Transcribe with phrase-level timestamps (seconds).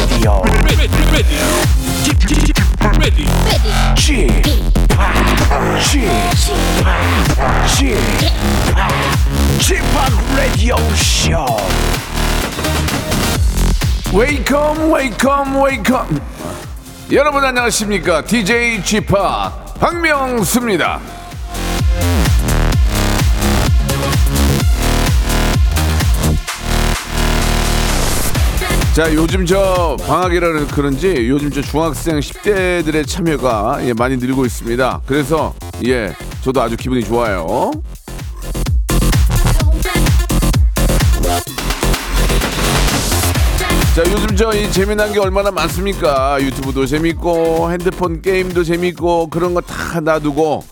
[0.00, 1.44] Welcome to the Chip Radio.
[2.02, 2.56] Chip, Chip,
[9.60, 9.84] Chip,
[10.34, 11.44] Radio Show.
[14.10, 16.20] Welcome, welcome, welcome.
[17.12, 18.22] 여러분 안녕하십니까?
[18.22, 19.14] DJ Chip
[19.78, 21.19] 박명수입니다.
[29.00, 35.00] 자 요즘 저 방학이라 그런지 요즘 저 중학생 10대들의 참여가 예, 많이 늘고 있습니다.
[35.06, 35.54] 그래서
[35.86, 37.70] 예 저도 아주 기분이 좋아요.
[43.94, 46.38] 자 요즘 저 이 재미난 게 얼마나 많습니까?
[46.40, 50.64] 유튜브도 재밌고 핸드폰 게임도 재밌고 그런 거 다 놔두고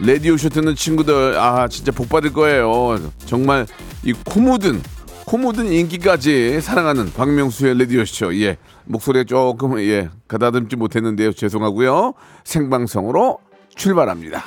[0.00, 2.98] 라디오 쇼 듣는 친구들 아 진짜 복 받을 거예요.
[3.26, 3.66] 정말
[4.04, 4.82] 이 코묻은
[5.26, 8.34] 코 묻은 인기까지 사랑하는 박명수의 라디오 쇼.
[8.40, 13.38] 예 목소리에 조금 예 가다듬지 못했는데요 죄송하고요 생방송으로
[13.74, 14.44] 출발합니다.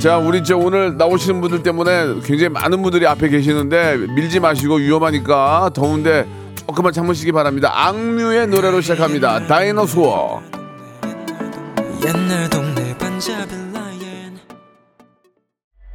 [0.00, 5.70] 자, 우리 저 오늘 나오시는 분들 때문에 굉장히 많은 분들이 앞에 계시는데 밀지 마시고 위험하니까
[5.72, 7.72] 더운데 조금만 참으시기 바랍니다.
[7.74, 9.46] 악뮤의 노래로 시작합니다.
[9.46, 10.42] 다이너소어.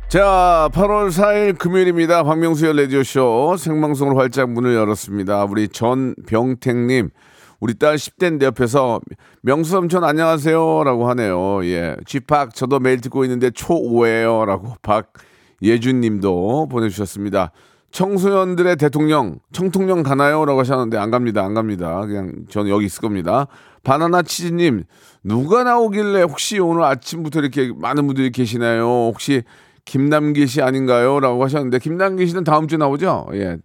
[0.10, 2.24] 자, 8월 4일 금요일입니다.
[2.24, 5.44] 박명수의 라디오쇼 생방송으로 활짝 문을 열었습니다.
[5.44, 7.12] 우리 전병택님,
[7.60, 9.02] 우리 딸 10대인데 옆에서
[9.44, 10.84] 명수 삼촌 안녕하세요.
[10.84, 11.64] 라고 하네요.
[11.66, 11.96] 예.
[12.08, 14.46] 쥐팍, 저도 매일 듣고 있는데 초5예요.
[14.46, 17.52] 라고 박예준 님도 보내주셨습니다.
[17.92, 20.44] 청소년들의 대통령, 청통령 가나요?
[20.44, 21.46] 라고 하셨는데 안 갑니다.
[21.46, 22.02] 안 갑니다.
[22.08, 23.46] 그냥 저는 여기 있을 겁니다.
[23.84, 24.86] 바나나 치즈님,
[25.24, 28.88] 누가 나오길래 혹시 오늘 아침부터 이렇게 많은 분들이 계시나요?
[28.88, 29.44] 혹시
[29.90, 31.20] 김남기 씨 아닌가요?
[31.20, 33.28] 라고 하셨는데, 김남기 씨는 다음 주에 나오죠?
[33.34, 33.58] 예.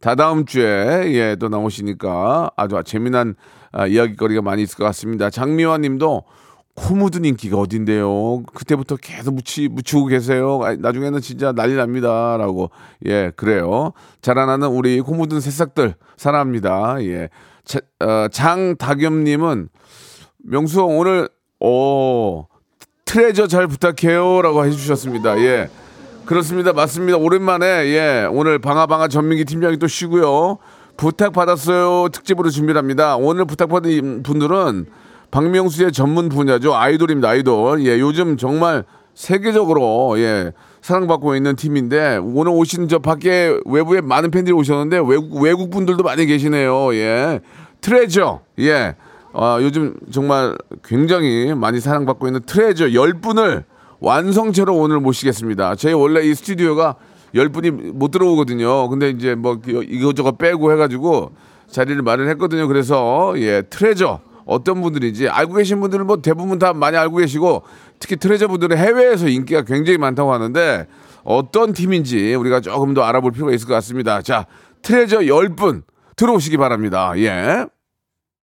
[0.00, 3.36] 다다음 주에, 예, 또 나오시니까 아주 재미난
[3.70, 5.30] 아, 이야기거리가 많이 있을 것 같습니다.
[5.30, 6.24] 장미화 님도
[6.74, 8.42] 코 묻은 인기가 어딘데요?
[8.54, 10.60] 그때부터 계속 묻히, 묻히고 계세요.
[10.64, 12.36] 아, 나중에는 진짜 난리 납니다.
[12.36, 12.70] 라고.
[13.06, 13.92] 예, 그래요.
[14.20, 17.04] 자라나는 우리 코 묻은 새싹들 사랑합니다.
[17.04, 17.28] 예.
[17.64, 19.68] 자, 어, 장다겸님은
[20.38, 21.28] 명수 형 오늘,
[21.60, 22.46] 오,
[23.08, 24.42] 트레저 잘 부탁해요.
[24.42, 25.38] 라고 해주셨습니다.
[25.38, 25.70] 예.
[26.26, 26.74] 그렇습니다.
[26.74, 27.16] 맞습니다.
[27.16, 28.28] 오랜만에, 예.
[28.30, 30.58] 오늘 방아방아 전민기 팀장이 또 쉬고요.
[30.98, 32.10] 부탁받았어요.
[32.12, 33.16] 특집으로 준비를 합니다.
[33.16, 34.86] 오늘 부탁받은 분들은
[35.30, 36.74] 박명수의 전문 분야죠.
[36.74, 37.30] 아이돌입니다.
[37.30, 37.86] 아이돌.
[37.86, 37.98] 예.
[37.98, 40.52] 요즘 정말 세계적으로, 예.
[40.82, 46.26] 사랑받고 있는 팀인데 오늘 오신 저 밖에 외부에 많은 팬들이 오셨는데 외국 외국 분들도 많이
[46.26, 46.94] 계시네요.
[46.94, 47.40] 예.
[47.80, 48.40] 트레저.
[48.58, 48.96] 예.
[49.32, 53.64] 아, 요즘 정말 굉장히 많이 사랑받고 있는 트레저 10분을
[54.00, 55.74] 완성체로 오늘 모시겠습니다.
[55.74, 56.96] 저희 원래 이 스튜디오가
[57.34, 58.88] 10분이 못 들어오거든요.
[58.88, 61.32] 근데 이제 뭐 이것저것 빼고 해가지고
[61.70, 62.66] 자리를 마련 했거든요.
[62.68, 67.64] 그래서 예, 트레저 어떤 분들인지 알고 계신 분들은 뭐 대부분 다 많이 알고 계시고
[67.98, 70.86] 특히 트레저 분들은 해외에서 인기가 굉장히 많다고 하는데
[71.22, 74.22] 어떤 팀인지 우리가 조금 더 알아볼 필요가 있을 것 같습니다.
[74.22, 74.46] 자,
[74.80, 75.82] 트레저 10분
[76.16, 77.12] 들어오시기 바랍니다.
[77.16, 77.66] 예.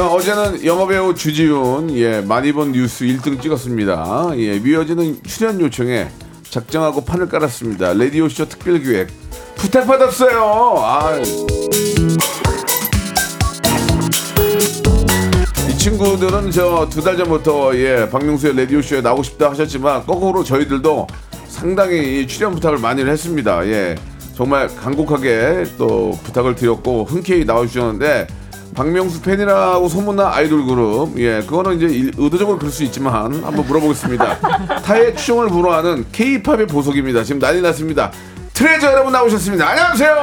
[0.00, 4.30] 자, 어제는 영화배우 주지훈, 예, 많이 본 뉴스 1등 찍었습니다.
[4.36, 6.08] 예, 미어지는 출연 요청에
[6.42, 7.92] 작정하고 판을 깔았습니다.
[7.92, 9.08] 라디오쇼 특별기획.
[9.56, 10.74] 부탁받았어요!
[10.82, 11.22] 아이
[15.76, 21.08] 친구들은 저 두 달 전부터, 예, 박명수의 라디오쇼에 나오고 싶다 하셨지만, 거꾸로 저희들도
[21.46, 23.66] 상당히 이 출연 부탁을 많이 했습니다.
[23.66, 23.96] 예,
[24.34, 28.39] 정말 간곡하게 또 부탁을 드렸고, 흔쾌히 나와주셨는데,
[28.74, 31.18] 박명수 팬이라고 소문난 아이돌 그룹.
[31.18, 34.38] 예 그거는 이제 일- 의도적으로 그럴 수 있지만 한번 물어보겠습니다.
[34.84, 37.22] 타의 추종을 불허하는 K-팝의 보석입니다.
[37.24, 38.10] 지금 난리 났습니다.
[38.54, 39.68] 트레저 여러분 나오셨습니다.
[39.68, 40.14] 안녕하세요.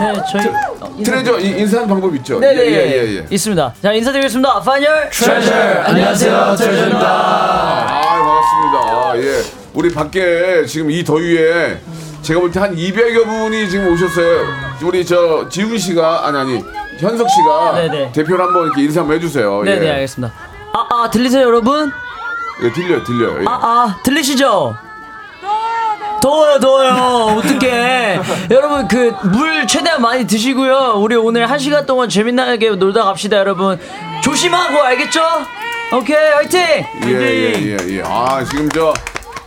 [0.00, 2.38] 네, 저희 어, 인사- 트레저 이- 인사하는 방법 있죠?
[2.38, 3.26] 네, 네, 예, 예, 예, 예.
[3.30, 3.74] 있습니다.
[3.82, 4.60] 자, 인사드리겠습니다.
[4.60, 5.52] Find a treasure.
[5.84, 7.08] 안녕하세요, 트레저입니다.
[7.08, 9.28] 아 반갑습니다.
[9.28, 9.42] 예.
[9.74, 11.78] 우리 밖에 지금 이 더위에
[12.22, 16.64] 제가 볼 때 한 200여 분이 지금 오셨어요 우리 저 지훈 씨가 아니 아니
[16.98, 18.12] 현석 씨가 네네.
[18.12, 19.62] 대표를 한번 이렇게 인사 한번 해주세요.
[19.62, 19.90] 네네 예.
[19.92, 20.32] 알겠습니다.
[20.72, 21.90] 아, 아 들리세요 여러분?
[22.62, 23.40] 예, 들려요, 들려요.
[23.42, 23.44] 예.
[23.46, 24.76] 아, 아 들리시죠?
[26.20, 28.20] 더워요 더워요 어떡해
[28.50, 33.78] 여러분 그 물 최대한 많이 드시고요 우리 오늘 한 시간 동안 재미나게 놀다 갑시다 여러분
[34.22, 35.20] 조심하고 알겠죠?
[35.92, 36.60] 오케이 화이팅!
[37.06, 38.02] 예, 예, 예, 예.
[38.04, 38.92] 아, 지금 저,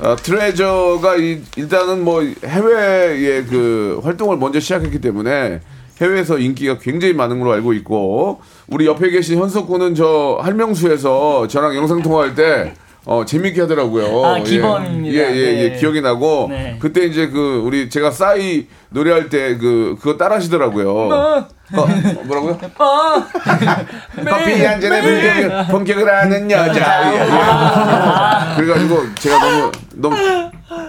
[0.02, 5.60] 어, 트레저가 이, 일단은 뭐 해외의 그 활동을 먼저 시작했기 때문에
[6.02, 11.76] 해외에서 인기가 굉장히 많은 걸로 알고 있고, 우리 옆에 계신 현석 군은 저 할명수에서 저랑
[11.76, 12.74] 영상 통화할 때
[13.06, 14.26] 어, 재밌게 하더라고요.
[14.26, 14.44] 아, 예.
[14.44, 15.16] 기범입니다.
[15.16, 15.70] 예, 예, 예.
[15.70, 15.78] 네.
[15.78, 16.78] 기억이 나고, 네.
[16.80, 21.46] 그때 이제 그, 우리 제가 싸이 노래할 때 그, 그거 따라 하시더라고요.
[21.74, 21.88] 어,
[22.26, 22.60] 뭐라고요?
[22.80, 23.24] 어,
[24.30, 27.14] 커피 한 잔에 본격을, 본격을 하는 여자.
[27.14, 28.56] 예, 예.
[28.56, 30.16] 그래가지고 제가 너무 너무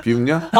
[0.02, 0.50] 비웃냐?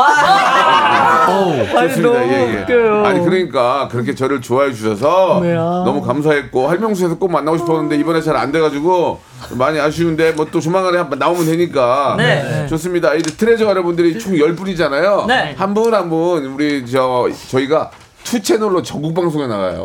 [1.89, 2.09] 좋습니다.
[2.21, 2.61] 너무 예, 예.
[2.63, 3.05] 웃겨요.
[3.07, 5.41] 아니 그러니까 그렇게 저를 좋아해 주셔서
[5.85, 9.21] 너무 감사했고 할명수에서 꼭 만나고 싶었는데 이번에 잘 안 돼가지고
[9.53, 12.67] 많이 아쉬운데 뭐 또 조만간에 한번 나오면 되니까 네.
[12.69, 13.15] 좋습니다.
[13.15, 15.25] 이제 트레저 여러분들이 총 10 분이잖아요.
[15.29, 15.55] 네.
[15.57, 17.91] 한분 한 분 우리 저 저희가
[18.25, 19.85] two 채널로 전국 방송에 나가요.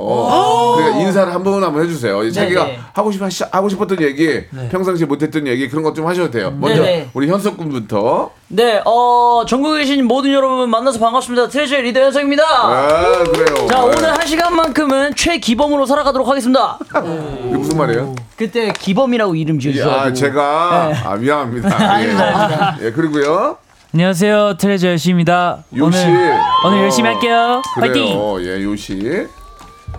[0.78, 2.31] 그러니까 인사를 한분한분 해주세요.
[2.31, 2.80] 자기가 네네.
[2.94, 6.51] 하고 싶 하고 싶었던 얘기, 평상시에 못했던 얘기 그런 것 좀 하셔도 돼요.
[6.60, 7.10] 먼저 네네.
[7.13, 8.30] 우리 현석 군부터.
[8.50, 11.48] 네, 어, 전국에 계신 모든 여러분 만나서 반갑습니다.
[11.50, 12.44] 트레저의 리더 현석입니다.
[12.45, 13.68] 아 그래요.
[13.68, 13.81] 자, 네.
[13.84, 16.78] 오늘 한 시간만큼은 최기범으로 살아가도록 하겠습니다.
[16.90, 18.16] 이게 무슨 말이에요?
[18.38, 20.01] 그때 기범이라고 이름 예, 지어주셔가지고.
[20.10, 22.01] 아 제가 아 미안합니다.
[22.81, 22.86] 예.
[22.86, 23.57] 예 그리고요.
[23.94, 25.63] 안녕하세요 트레저 요시입니다.
[25.75, 25.98] 요시.
[26.06, 27.62] 오늘, 오늘 어, 열심히 할게요.
[27.75, 27.94] 화이팅!
[28.04, 28.38] 그래요.
[28.42, 29.28] 예 요시.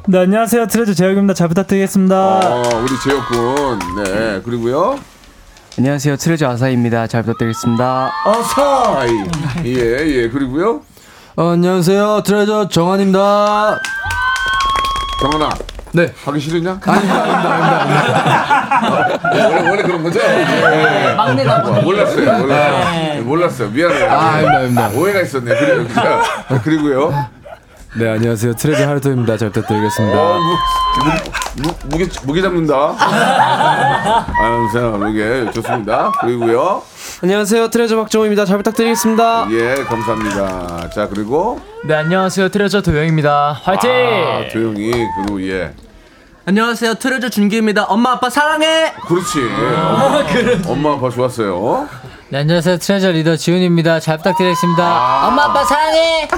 [0.06, 1.34] 네 안녕하세요 트레저 재혁입니다.
[1.34, 2.16] 잘 부탁드리겠습니다.
[2.16, 3.78] 어 우리 재혁군.
[4.04, 4.98] 네 그리고요.
[5.78, 7.06] 안녕하세요 트레저 아사입니다.
[7.06, 8.12] 잘 부탁드리겠습니다.
[8.24, 9.10] 아사이.
[9.64, 10.82] 예 예 그리고요.
[11.36, 13.78] 어, 안녕하세요 트레저 정한입니다.
[15.20, 15.48] 정원아.
[15.92, 16.12] 네.
[16.24, 16.80] 하기 싫으냐?
[19.32, 20.20] 원래 원래 그런 거죠?
[20.20, 21.14] 예.
[21.16, 22.38] 막내다, 뭐, 몰랐어요.
[22.38, 22.46] 몰랐어요.
[22.46, 23.20] 네.
[23.20, 23.68] 몰랐어요.
[23.70, 24.10] 미안해요.
[24.10, 24.90] 아, 아닙니다, 아닙니다.
[24.94, 25.54] 오해가 있었네.
[25.58, 26.22] 그리고 자,
[26.62, 27.37] 그리고요.
[27.96, 29.36] 네 안녕하세요 트레저 하루토입니다.
[29.38, 30.18] 잘 부탁드리겠습니다.
[30.20, 32.94] 어, 무, 무, 무게 무게 잡는다.
[32.98, 36.12] 아유, 자, 무게 좋습니다.
[36.20, 36.82] 그리고요.
[37.22, 38.44] 안녕하세요 트레저 박정호입니다.
[38.44, 39.48] 잘 부탁드리겠습니다.
[39.52, 40.90] 예, 감사합니다.
[40.90, 43.58] 자, 그리고 네 안녕하세요 트레저 도영입니다.
[43.62, 43.90] 화이팅!
[43.90, 45.72] 아, 조용히 그리고 예.
[46.44, 49.40] 안녕하세요 트레저 준기입니다 엄마 아빠 사랑해 그렇지.
[50.68, 51.88] 엄마 아빠 좋았어요.
[52.30, 54.00] 네 안녕하세요 트레저 리더 지훈입니다.
[54.00, 55.28] 잘 부탁드리겠습니다.
[55.28, 56.28] 엄마, 아빠 사랑해!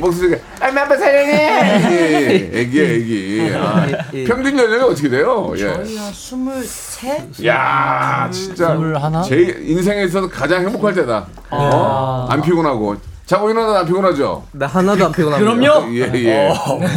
[0.00, 1.90] 목소리가 엄마 아빠 사랑해.
[1.90, 2.60] 예, 예.
[2.60, 3.50] 애기 애기.
[3.54, 3.86] 아,
[4.26, 5.52] 평균 연령이 어떻게 돼요?
[5.56, 5.74] 예.
[5.74, 7.32] 저희가 23?
[7.44, 9.20] 야, 진짜 스물하나?
[9.24, 11.26] 제 인생에서 가장 행복할 때다.
[11.50, 12.26] 어?
[12.30, 12.96] 안 피곤하고.
[13.28, 14.42] 자고 일어나도 안 피곤하죠?
[14.52, 15.94] 나 하나도 안 피곤합니다 그럼요.
[15.94, 16.48] 예, 예.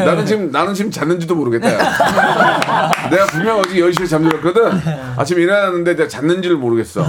[0.06, 1.68] 나는 지금, 나는 지금 잤는지도 모르겠다.
[3.10, 4.72] 내가 분명 어제 10시에 잠들었거든.
[5.18, 7.04] 아침에 일어났는데 내가 잤는지를 모르겠어.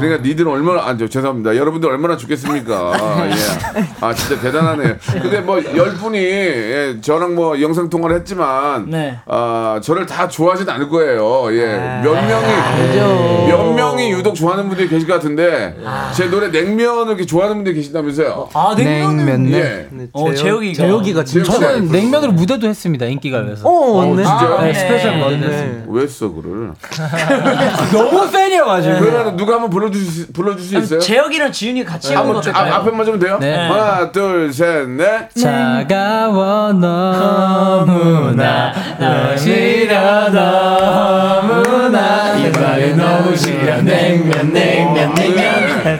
[0.00, 1.54] 그러니까 니들은 얼마나, 아, 저, 죄송합니다.
[1.54, 2.92] 여러분들 얼마나 죽겠습니까.
[3.28, 3.84] 예.
[4.00, 4.96] 아, 진짜 대단하네요.
[5.20, 9.18] 근데 뭐, 10분이, 예, 저랑 뭐, 영상통화를 했지만, 네.
[9.26, 11.54] 아, 저를 다 좋아하진 않을 거예요.
[11.54, 12.00] 예.
[12.02, 15.76] 몇 명이, 몇 명이 유독 좋아하는 분들이 계실 것 같은데,
[16.14, 18.48] 제 노래 냉면을 이렇게 좋아하는 분들이 계신다면서요.
[18.70, 19.50] 아, 냉면은.
[19.50, 19.88] 냉면 예.
[20.12, 20.74] 어, 재혁이가.
[20.82, 23.04] 재혁이가 진짜 저는 냉면으로 무대도 했습니다.
[23.06, 23.68] 인기가요에서.
[23.68, 24.60] 어 어, 맞네 진짜요?
[24.62, 24.74] 네.
[24.74, 25.46] 스페셜 무대도 맞네.
[25.46, 25.84] 했습니다.
[25.88, 26.72] 왜 써, 그를?
[27.92, 31.00] 너무 팬이어가지고 그러면 누가 한번 불러줄 수, 불러줄 수 있어요?
[31.00, 33.38] 재혁이랑 지훈이 같이 한번 한번 아, 앞에만 하면 돼요?
[33.40, 33.54] 네.
[33.54, 35.28] 하나, 둘, 셋, 넷.
[35.34, 45.98] 차가워 너무나 속이 시려 너무나 이빨이 너무 시려 냉면 냉면 냉면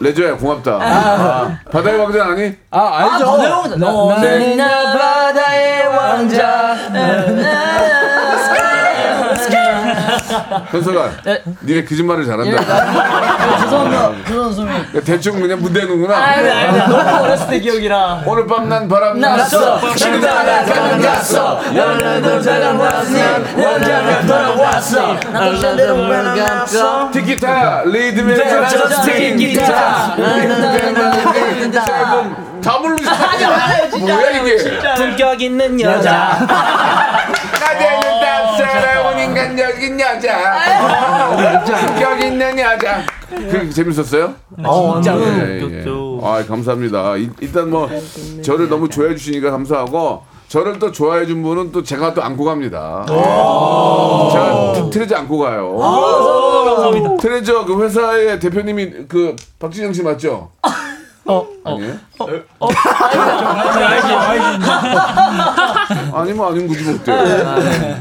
[0.00, 0.78] 레저야, 고맙다.
[0.80, 2.54] 아, 바다의 왕자 아니?
[2.70, 3.36] 아 알죠
[4.56, 6.59] 나 바다의 왕자.
[10.70, 11.10] 현석아,
[11.62, 12.58] 니네 거짓말을 잘한다.
[13.60, 14.12] 죄송합니다.
[14.26, 14.84] 죄송합니다, 선배님.
[14.90, 16.16] 그러니까 대충 그냥 무대 누구나.
[16.16, 18.22] 아유, 아유, 너무 어렸을 때 기억이라.
[18.26, 19.80] 오늘 밤 난 바람 났어.
[19.96, 21.60] 친구들아, 가만 갔어.
[21.74, 23.12] 열흘도 자가 왔어.
[23.56, 25.14] 원자가 돌아왔어.
[25.32, 27.10] 나도 샌들로 갔어.
[27.10, 28.36] 티키타, 리듬에
[28.68, 30.14] 저스틴 기타.
[30.16, 30.16] 다
[31.60, 31.84] 진짜.
[33.98, 34.56] 뭐야 이게?
[34.96, 36.38] 품격 있는 여자
[39.48, 41.64] 답사라운 인간적인 여자.
[41.86, 43.02] 품격 있는 여자.
[43.30, 44.34] 그 재밌었어요?
[44.56, 45.84] 진짜 예, 예.
[46.22, 47.16] 아, 감사합니다.
[47.16, 47.88] 이- 일단 뭐
[48.42, 53.04] 저를 너무 좋아해 주시니까 감사하고 저를 또 좋아해 준 분은 또 제가 또 안고 갑니다.
[54.32, 55.76] 제가 트- 트레저 안고 가요.
[57.20, 60.50] 트레저 그 회사의 대표님이 그 박진영 씨 맞죠?
[61.30, 61.74] 어, 어.
[61.76, 61.94] 아니에요?
[62.58, 62.68] 어,
[66.12, 67.12] 아니면 아닌 거지 뭐 어때?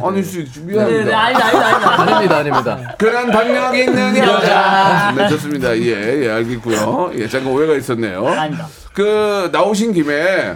[0.04, 0.62] 아닐 수 있지.
[0.66, 1.20] 네, 네, 미안합니다.
[1.20, 2.02] 아니다, 아니다, 아니다.
[2.02, 2.96] 아닙니다, 아닙니다.
[2.98, 5.14] 그런 박력 있는 여자.
[5.16, 5.78] 네, 좋습니다.
[5.78, 7.12] 예, 예, 알겠고요.
[7.16, 8.28] 예, 잠깐 오해가 있었네요.
[8.28, 8.68] 아니다.
[8.94, 10.56] 그 나오신 김에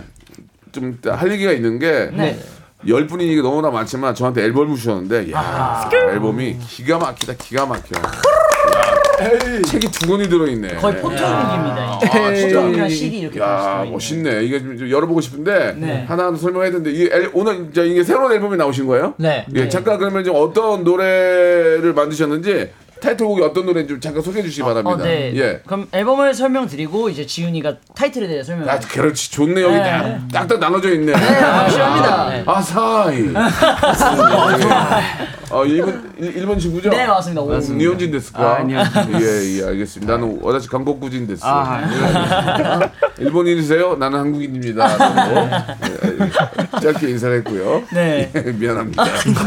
[0.71, 2.09] 좀 할 얘기가 있는 게.
[2.13, 2.39] 네.
[2.85, 8.01] 열 분이니까 너무나 많지만 저한테 앨범을 주셨는데 야 앨범이 기가 막히다 기가 막혀 야,
[9.65, 11.99] 책이 두 권이 들어있네 거의 포토북입니다.
[12.01, 12.57] 아, 진짜.
[12.59, 13.85] 포토북이랑 CD 이렇게 야.
[13.89, 16.05] 멋있네 이게 좀 열어보고 싶은데 네.
[16.07, 19.13] 하나하나 설명해야 되는데 이 앨- 오늘 이제 이게 새로운 앨범이 나오신 거예요?
[19.17, 19.45] 네.
[19.55, 24.89] 예, 잠깐 그러면 좀 어떤 노래를 만드셨는지 타이틀곡이 어떤 노래인지 좀 잠깐 소개해 주시기 바랍니다.
[24.91, 25.33] 어, 네.
[25.35, 25.59] 예.
[25.65, 28.69] 그럼 앨범을 설명드리고 이제 지훈이가 타이틀에 대해 설명.
[28.69, 29.29] 아, 그렇지.
[29.29, 29.61] 좋네.
[29.61, 29.83] 여기 네.
[29.91, 31.11] 딱, 딱딱 나눠져 있네.
[31.11, 32.23] 네, 확실합니다.
[32.23, 33.33] 아, 아사히.
[35.53, 36.89] 어, 일본, 일- 일본 친구죠?
[36.89, 37.41] 네, 맞습니다.
[37.41, 37.57] 오.
[37.59, 38.57] 日本人ですか?
[38.57, 40.13] 아, 日本人 예, 예, 알겠습니다.
[40.17, 41.41] 나는 私 韓国人です.
[41.45, 43.95] 아, 아, 일본인이세요?
[43.95, 44.97] 나는 한국인입니다.
[44.97, 45.49] 라고.
[46.75, 47.83] 예, 짧게 인사를 했고요.
[47.93, 48.31] 네.
[48.35, 49.03] 예, 미안합니다.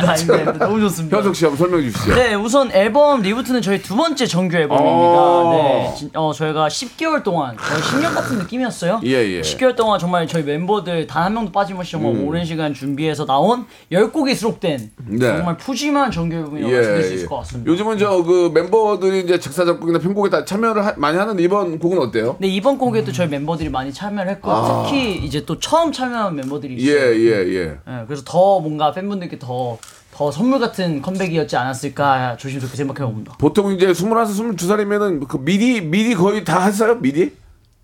[0.07, 1.17] 아닌데 너무 좋습니다.
[1.17, 2.15] 현석 씨 한번 설명해 주시죠.
[2.15, 4.97] 네, 우선 앨범 리부트는 저희 두 번째 정규 앨범입니다.
[4.97, 5.53] 오.
[5.53, 9.01] 네, 진- 어, 저희가 10개월 동안 거의 10년 같은 느낌이었어요.
[9.05, 9.41] 예, 예.
[9.41, 14.37] 10개월 동안 정말 저희 멤버들 단 한 명도 빠짐없이 정말 오랜 시간 준비해서 나온 10곡이
[14.37, 15.27] 수록된 네.
[15.39, 17.71] 정말 푸짐 한 정규 앨범이라고 말씀드릴 수 있을 것 같습니다.
[17.71, 21.99] 요즘은 저 그 멤버들이 이제 작사 작곡이나 편곡에 다 참여를 하- 많이 하는데 이번 곡은
[21.99, 22.37] 어때요?
[22.41, 24.50] 네, 이번 곡에도 저희 멤버들이 많이 참여를 했고
[24.85, 26.76] 특히 이제 또 처음 참여한 멤버들이 아.
[26.79, 26.83] 예,
[27.15, 27.15] 있어요.
[27.15, 27.65] 예, 예.
[27.87, 29.79] 네, 그래서 더 뭔가 팬분들께 더,
[30.12, 33.35] 더 선물 같은 컴백이었지 않았을까 조심스럽게 생각해 봅니다.
[33.38, 36.97] 보통 이제 21, 22살이면은 그 미디 미디 거의 다 했어요?
[37.00, 37.33] 미디?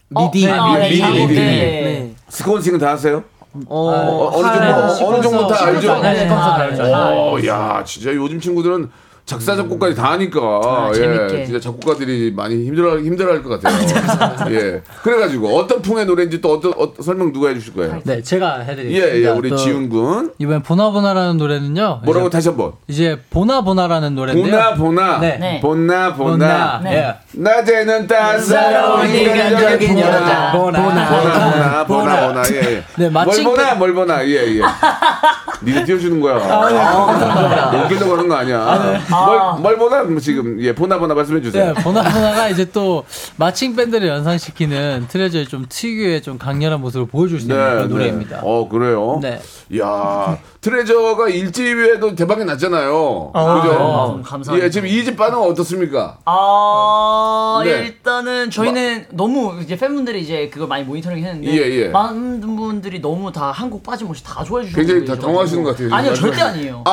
[0.09, 1.35] 미디, 네, 아, 네, 미디, 작곡, 미디.
[1.35, 2.14] 네.
[2.28, 3.25] 스콘싱은 다 하세요?
[3.66, 6.00] 어, 어, 어느 정도 어느 정도 다 알죠?
[6.00, 6.82] 네, 네, 다 알죠.
[6.85, 8.90] 어, 야, 진짜 요즘 친구들은
[9.25, 11.44] 작사 작곡까지 다 하니까 아, 예, 재밌게.
[11.44, 14.50] 진짜 작곡가들이 많이 힘들어 힘들어할 것 같아요.
[14.52, 18.00] 예, 그래가지고 어떤 풍의 노래인지 또 어떤 어, 설명 누가 해주실 거예요?
[18.02, 19.16] 네, 제가 해드리겠습니다.
[19.16, 22.00] 예, 예, 우리 또 지훈 군 이번 보나보나라는 노래는요.
[22.04, 24.44] 뭐라고 이제, 다시 한번 이제 보나보나라는 노래인데요.
[24.44, 25.38] 보나 보나 네.
[25.38, 25.61] 네.
[25.61, 26.80] 보나 보나 보나.
[26.82, 26.97] 네.
[26.97, 27.31] 예.
[27.34, 30.52] 낮에는 따사로운 인간적인 여자.
[30.52, 30.82] 보나.
[30.82, 32.84] 보나 보나 보나 보나 예, 예.
[32.96, 34.26] 네, 뭘 마침 보나 뭘 보나.
[34.26, 34.60] 예예.
[35.64, 36.36] 니가 띄워주는 거야.
[36.36, 39.04] 아, 웃기려고 하는 거 아니야.
[39.08, 40.02] 뭘, 뭘 보나?
[40.02, 41.72] 뭐 지금 예 보나 보나 말씀해 주세요.
[41.72, 43.04] 네, 보나 보나가 이제 또
[43.36, 48.40] 마칭 밴드를 연상시키는 트레저의 좀 특유의 좀 강렬한 모습을 보여줄 수 있는 그런 노래입니다.
[48.42, 49.20] 어 그래요?
[49.22, 49.40] 네.
[49.78, 53.30] 야 트레저가 1집에도 대박이 났잖아요.
[53.32, 54.20] 아, 그죠?
[54.24, 54.66] 감사합니다.
[54.66, 56.18] 예 지금 2집 반응 어떻습니까?
[56.24, 57.22] 아
[57.64, 57.87] 네.
[57.87, 61.88] 일단은 저희는 너무 이제 팬분들이 이제 그걸 많이 모니터링 했는데 예, 예.
[61.88, 65.95] 많은 분들이 너무 다 한 곡 빠짐없이 다 좋아해 주셔서 굉장히 다 당황하시는 것 같아요
[65.95, 66.14] 아니요.
[66.14, 66.83] 절대 아니에요.
[66.87, 66.91] 아,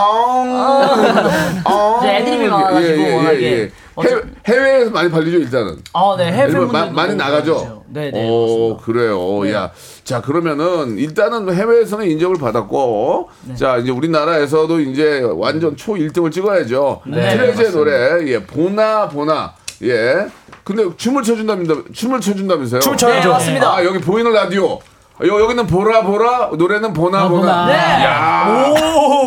[1.66, 5.78] 아, 이제 애드립이 많아가지고 워낙에 해외, 어차- 해외 에서 많이 팔리죠 일단은.
[5.94, 7.84] 아 네 해외 일본 팬분들 마- 많이 나가죠.
[7.90, 8.86] 네 네 오 맞습니다.
[8.86, 9.52] 그래요.
[9.54, 9.72] 야,
[10.04, 13.56] 자 그러면은 일단은 해외에서는 인정을 받았고, 네.
[13.56, 17.02] 자 이제 우리나라에서도 이제 완전 초 1등을 찍어야죠.
[17.08, 20.28] 네, 트레저의 노래, 예, 보나 보나, 예.
[20.64, 21.76] 근데 춤을 춰준답니다.
[21.94, 22.82] 춤을 춰준다면서요?
[22.82, 23.76] 춤네 맞습니다.
[23.76, 24.80] 아 여기 보이는 라디오.
[25.22, 27.42] 여, 여기는 보라 보라 노래는 보나 보나.
[27.42, 27.66] 보나.
[27.66, 27.74] 네.
[28.06, 28.74] 야.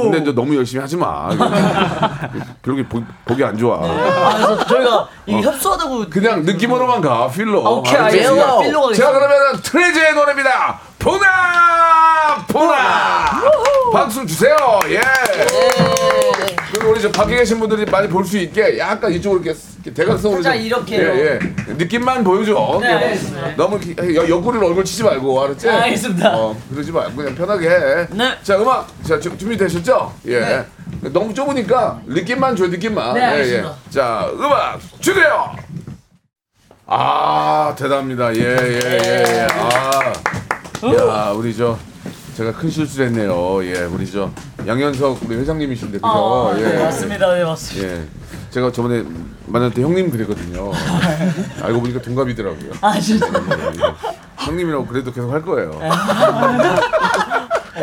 [0.03, 1.29] 근데 이제 너무 열심히 하지 마.
[2.63, 3.77] 그렇게 보, 보기 안 좋아.
[3.77, 7.61] 아, 그래서 저희가 이게 협소하다고 그냥 느낌으로만 가 필로.
[7.79, 7.95] 오케이?
[7.95, 8.59] 알겠습니다.
[8.61, 10.81] 필로가 자 그러면은 트레저의 노래입니다.
[10.99, 13.43] 보나 보나.
[13.93, 14.57] 박수 주세요.
[14.89, 16.22] 예.
[16.73, 20.43] 그리고 우리 저 밖에 계신 분들이 많이 볼 수 있게 약간 이쪽으로 이렇게, 이렇게 대각선으로
[20.43, 21.09] 살짝 좀- 이렇게요.
[21.09, 21.25] 예,
[21.69, 21.73] 예.
[21.75, 22.79] 느낌만 보여줘.
[22.81, 23.57] 네, 알겠습니다.
[23.57, 25.67] 너무 이렇게 여- 옆구리로 얼굴 치지 말고 알았지?
[25.67, 26.35] 네, 알겠습니다.
[26.37, 28.07] 어, 그러지 말고 그냥 편하게 해.
[28.11, 28.33] 네.
[28.43, 30.15] 자 음악 자 주- 준비되셨죠?
[30.29, 30.65] 예.
[31.03, 33.15] 너무 좁으니까 느낌만 줘 느낌만.
[33.15, 33.29] 네, 예, 예.
[33.29, 33.75] 알겠습니다.
[33.91, 35.55] 자 음악 주세요.
[36.87, 38.35] 아 대단합니다.
[38.35, 39.47] 예예 예, 예.
[39.53, 40.13] 아,
[40.95, 41.77] 야 우리 저
[42.37, 43.63] 제가 큰 실수를 했네요.
[43.65, 44.31] 예, 우리 저
[44.67, 46.07] 양현석 우리 회장님이신데 그죠?
[46.09, 46.63] 아, 예.
[46.63, 47.35] 네, 맞습니다.
[47.35, 47.89] 네, 맞습니다.
[47.89, 48.05] 예.
[48.51, 49.05] 제가 저번에
[49.47, 50.73] 만날 때 형님 그랬거든요.
[51.63, 52.73] 알고 보니까 동갑이더라고요.
[52.81, 53.27] 아, 진짜.
[53.27, 53.95] 예, 예.
[54.39, 55.71] 형님이라고 그래도 계속 할 거예요.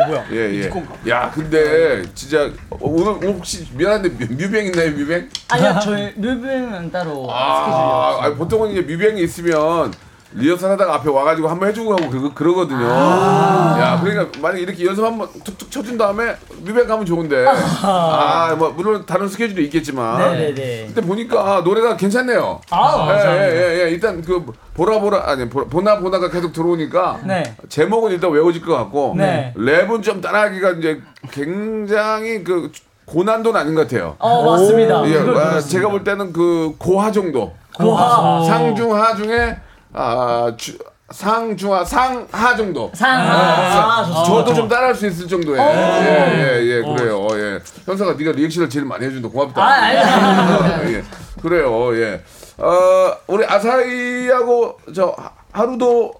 [0.06, 0.24] 뭐야?
[0.32, 0.70] 예, 예.
[1.08, 5.28] 야, 근데 진짜 오늘 오늘 혹시 미안한데 뮤- 뮤뱅 있나요, 뮤뱅?
[5.48, 9.92] 아니요, 저희 뮤비는 따로 아, 스케줄이 아니, 보통은 이제 뮤뱅이 있으면
[10.32, 12.86] 리허설 하다가 앞에 와가지고 한번 해주고 하고 그러, 그러거든요.
[12.88, 13.76] 아.
[13.80, 17.46] 야, 그러니까 만약 이렇게 연습 한번 툭툭 쳐준 다음에 뮤뱅 가면 좋은데.
[17.46, 20.18] 아, 뭐, 물론 다른 스케줄이 있겠지만.
[20.18, 20.86] 네네네.
[20.86, 22.60] 근데 보니까 노래가 괜찮네요.
[22.70, 23.26] 아, 예.
[23.26, 23.90] 예, 예, 예.
[23.90, 24.44] 일단 그
[24.74, 27.56] 보라 보라 아니 보- 보나 보나가 계속 들어오니까 네.
[27.68, 29.52] 제목은 일단 외워질 것 같고 네.
[29.56, 31.00] 랩은 좀 따라하기가 이제
[31.32, 32.70] 굉장히 그
[33.06, 34.14] 고난도는 아닌 것 같아요.
[34.20, 35.02] 어, 맞습니다.
[35.08, 35.58] 예, 아.
[35.60, 37.52] 제가 볼 때는 그 고하 정도.
[37.76, 38.44] 고하.
[38.44, 39.56] 상중하 중에
[39.92, 40.76] 아, 주,
[41.10, 42.90] 상중하 상하 정도.
[42.94, 43.10] 상.
[43.20, 44.24] 아, 좋습니다.
[44.24, 45.60] 저도 좀 따라할 수 있을 정도의.
[45.60, 47.26] 예, 예, 예, 그래요.
[47.32, 47.58] 예.
[47.84, 49.28] 현사가 네가 리액션을 제일 많이 해준다.
[49.28, 49.60] 고맙다.
[49.60, 51.02] 아, 아니, 예.
[51.42, 51.96] 그래요.
[52.00, 52.22] 예.
[52.58, 56.12] 어, 우리 아사히하고 저 하- 하루도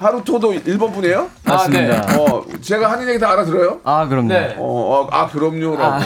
[0.00, 1.28] 하루토도 일본 분이에요?
[1.44, 2.18] 맞습니다.
[2.18, 3.80] 어, 제가 하는 얘기 다 알아들어요?
[3.84, 4.28] 아, 그럼요.
[4.28, 4.54] 네.
[4.58, 6.00] 어, 어, 아, 그럼요라고.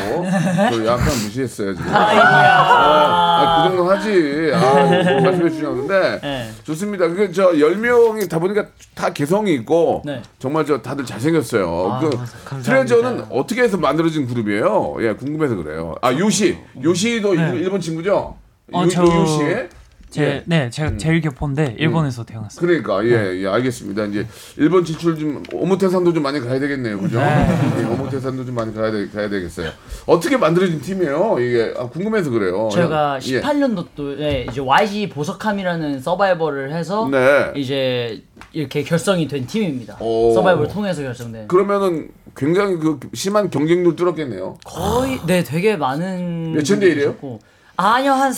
[0.73, 1.95] 저 약간 무시했어요, 지금.
[1.95, 2.57] 아이고야.
[2.59, 4.51] 아, 그 정도 하지.
[4.53, 6.21] 아, 말씀해 주셨는데.
[6.23, 6.51] 네.
[6.65, 7.07] 좋습니다.
[7.07, 8.65] 그, 저, 10명이 다 보니까
[8.97, 10.03] 다 개성이 있고.
[10.05, 10.21] 네.
[10.41, 12.01] 정말 저 다들 잘생겼어요.
[12.01, 14.97] 그, 트레저는 어떻게 해서 만들어진 그룹이에요?
[15.03, 15.95] 예, 궁금해서 그래요.
[16.03, 16.59] 아, 요시.
[16.83, 18.35] 요시도 일- 일본 친구죠?
[18.73, 19.69] 어, 요, 저- 요시.
[20.15, 20.43] 제, 예.
[20.47, 22.65] 네, 제가 제일 교포인데 일본에서 태어났어요.
[22.65, 24.05] 그러니까 예, 예, 알겠습니다.
[24.05, 24.25] 이제
[24.57, 27.19] 일본 진출 좀 오모테산도 좀 많이 가야 되겠네요, 그죠?
[27.21, 29.73] 예, 오모테산도 좀 많이 가야 되, 가야 되겠어요.
[30.07, 31.39] 어떻게 만들어진 팀이에요?
[31.41, 32.69] 이게 아, 궁금해서 그래요.
[32.73, 33.41] 제가 예.
[33.41, 37.51] 18년도에 이제 YG 보석함이라는 서바이벌을 해서 네.
[37.57, 39.97] 이제 이렇게 결성이 된 팀입니다.
[39.99, 40.33] 오.
[40.33, 41.49] 서바이벌 통해서 결성된.
[41.49, 44.59] 그러면은 굉장히 그 심한 경쟁률 뚫었겠네요.
[44.65, 47.09] 거의 네 되게 많은 몇천 대 일이에요?
[47.11, 47.41] 있었고.
[47.77, 48.33] 아니요 한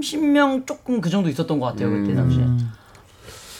[0.00, 2.44] 30명 조금 그 정도 있었던 것 같아요 그때 당시에.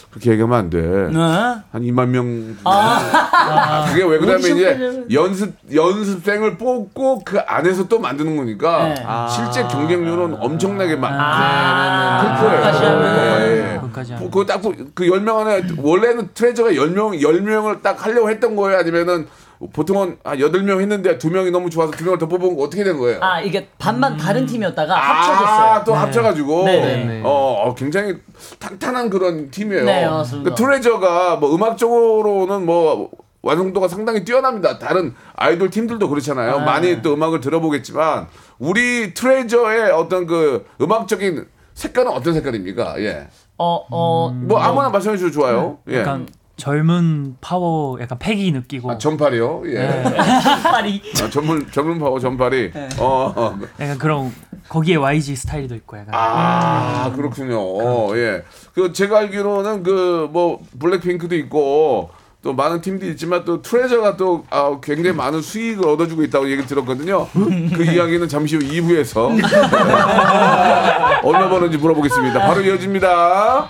[0.09, 0.81] 그렇게 얘기하면 안 돼.
[0.81, 1.13] 네.
[1.19, 2.57] 한 2만 명.
[2.63, 8.95] 아, 그게 왜 그러면 이제 연습 연습생을 뽑고 그 안에서 또 만드는 거니까 네.
[9.29, 11.13] 실제 경쟁률은 엄청나게 많.
[11.13, 12.61] 아, 그거예요.
[12.63, 13.75] 다시 하면 예, 예.
[13.75, 14.31] 그것까지 하면.
[14.31, 18.79] 그거 딱그 10명 안에 원래는 트레저가 10명 10명을 딱 하려고 했던 거예요?
[18.79, 19.27] 아니면은
[19.73, 23.19] 보통은 아 8명 했는데 2명이 너무 좋아서 2명을 더 뽑은 거 어떻게 된 거예요?
[23.21, 25.83] 아 이게 반반 다른 팀이었다가 아, 합쳐졌어요.
[25.85, 27.21] 또 합쳐가지고 네, 네.
[27.25, 27.29] 어,
[27.65, 28.15] 어, 굉장히
[28.57, 29.83] 탄탄한 그런 팀이에요.
[29.83, 30.49] 네, 맞습니다.
[30.49, 33.09] 그 트레저가 뭐 음악적으로는 뭐
[33.41, 34.79] 완성도가 상당히 뛰어납니다.
[34.79, 36.59] 다른 아이돌 팀들도 그렇잖아요.
[36.59, 38.27] 많이 또 음악을 들어보겠지만
[38.59, 43.01] 우리 트레저의 어떤 그 음악적인 색깔은 어떤 색깔입니까?
[43.01, 43.27] 예.
[43.57, 44.31] 어 어.
[44.33, 45.79] 뭐 아무나 말씀해 주셔도 좋아요.
[45.89, 45.99] 예.
[45.99, 46.27] 약간
[46.59, 49.63] 젊은 파워, 약간 패기 느끼고 아, 전팔이요.
[49.67, 50.03] 예.
[50.63, 51.01] 파리.
[51.23, 52.71] 아, 전문 전문 파워 전팔이.
[52.99, 53.33] 어.
[53.35, 53.59] 어.
[53.79, 54.31] 약간 그런
[54.67, 57.57] 거기에 YG 스타일도 있고 약간 아 그렇군요.
[57.59, 58.43] 어, 예.
[58.75, 64.77] 그 제가 알기로는 그 뭐 블랙핑크도 있고 또 많은 팀들이 있지만 또 트레저가 또 아,
[64.81, 67.27] 굉장히 많은 수익을 얻어주고 있다고 얘기 들었거든요.
[67.33, 69.29] 그 이야기는 잠시 후 2부에서
[71.23, 72.39] 얼마 버는지 물어보겠습니다.
[72.39, 73.69] 바로 이어집니다.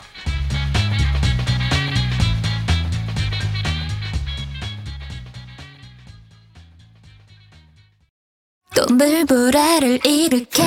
[8.79, 10.63] 또 물보라를 일으켜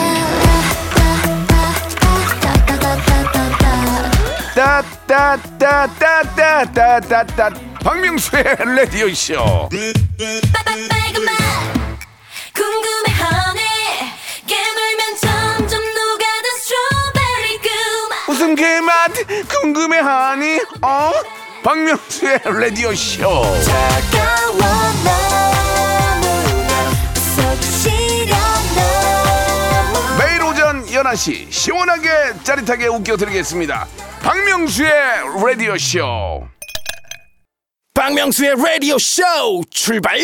[4.55, 7.48] 따따따따따따따따
[7.83, 8.44] 박명수의
[8.77, 9.66] 라디오 쇼.
[18.27, 19.11] 무슨 그맛
[19.48, 20.61] 궁금해하니?
[20.83, 21.12] 어?
[21.64, 23.42] 박명수의 라디오 쇼.
[23.64, 24.91] 차가워
[31.02, 32.08] 11시 시원하게
[32.44, 33.86] 짜릿하게 웃겨드리겠습니다.
[34.22, 34.90] 박명수의
[35.44, 36.46] 라디오 쇼.
[37.94, 39.22] 박명수의 라디오 쇼
[39.70, 40.18] 출발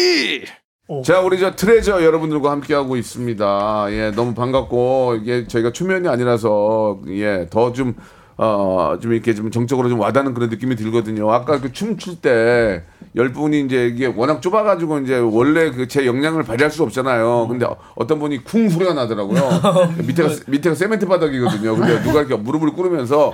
[1.05, 3.87] 자, 우리 저 트레저 여러분들과 함께하고 있습니다.
[3.91, 7.95] 예, 너무 반갑고, 이게 저희가 초면이 아니라서, 예, 더 좀,
[8.41, 11.31] 어, 좀 이렇게 좀 정적으로 좀 와닿는 그런 느낌이 들거든요.
[11.33, 12.85] 아까 그 춤출 때,
[13.17, 17.47] 열 분이 이제 이게 워낙 좁아가지고 이제 원래 그 제 역량을 발휘할 수 없잖아요.
[17.49, 19.41] 근데 어- 어떤 분이 쿵 소리가 나더라고요.
[20.07, 21.75] 밑에가, 밑에가 세멘트 바닥이거든요.
[21.77, 23.33] 근데 누가 이렇게 무릎을 꿇으면서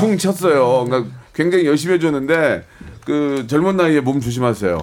[0.00, 0.84] 쿵 쳤어요.
[0.86, 2.64] 그러니까 굉장히 열심히 해줬는데,
[3.08, 4.82] 그 젊은 나이에 몸 조심하세요.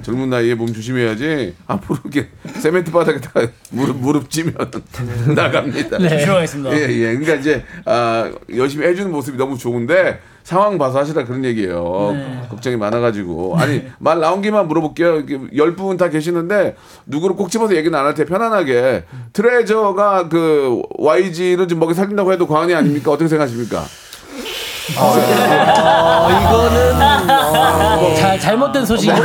[0.00, 2.28] 젊은 나이에 몸 조심해야지 앞으로 이렇게
[2.60, 4.54] 세멘트 바닥에다가 무릎 무릎 찌면
[5.36, 5.98] 나갑니다.
[5.98, 6.74] 조심하겠습니다.
[6.74, 7.06] 예, 예.
[7.18, 12.16] 그러니까 이제 아, 열심히 해주는 모습이 너무 좋은데 상황 봐서 하시라 그런 얘기예요.
[12.48, 15.24] 걱정이 많아가지고 아니 말 나온 김만 물어볼게요.
[15.56, 21.92] 열 분 다 계시는데 누구를 꼭 집어서 얘기는 안할테 편안하게 트레저가 그 YG를 좀 먹여
[21.92, 23.10] 살린다고 해도 과언이 아닙니까?
[23.10, 23.84] 어떻게 생각하십니까?
[28.18, 29.16] 잘 잘못된 소식이다.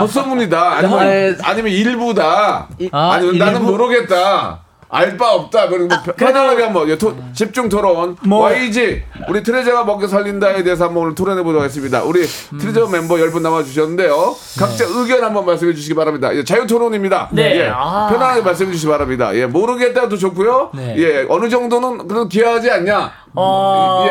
[0.00, 0.72] 헛소문이다.
[0.78, 2.68] 아니면 아니면 일부다.
[2.92, 3.70] 아, 아니 나는 일부?
[3.72, 4.60] 모르겠다.
[4.90, 5.68] 알바 없다.
[5.68, 8.16] 그리고 뭐 편안하게 한번 예, 토- 집중 토론.
[8.28, 12.02] YG 우리 트레저가 먹여 살린다에 대해서 한번 오늘 토론해 보도록 하겠습니다.
[12.04, 12.22] 우리
[12.58, 14.34] 트레저 멤버 10분 남아 주셨는데요.
[14.58, 16.34] 각자 의견 한번 말씀해 주시기 바랍니다.
[16.34, 17.28] 예, 자유 토론입니다.
[17.32, 17.58] 네.
[17.60, 18.08] 예, 아.
[18.10, 19.34] 편안하게 말씀해 주시기 바랍니다.
[19.36, 20.70] 예, 모르겠다도 좋고요.
[20.74, 20.94] 네.
[20.96, 23.12] 예, 어느 정도는 그래도 기여하지 않냐?
[23.34, 24.06] 어.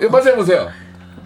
[0.00, 0.68] 예, 예, 말씀해 보세요.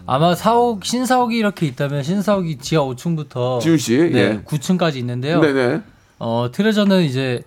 [0.06, 3.96] 아마 사옥 신사옥이 이렇게 있다면 신사옥이 지하 5층부터 지훈 씨.
[4.12, 4.40] 네, 예.
[4.44, 5.40] 9층까지 있는데요.
[5.40, 5.82] 네네.
[6.18, 7.42] 어 트레저는 이제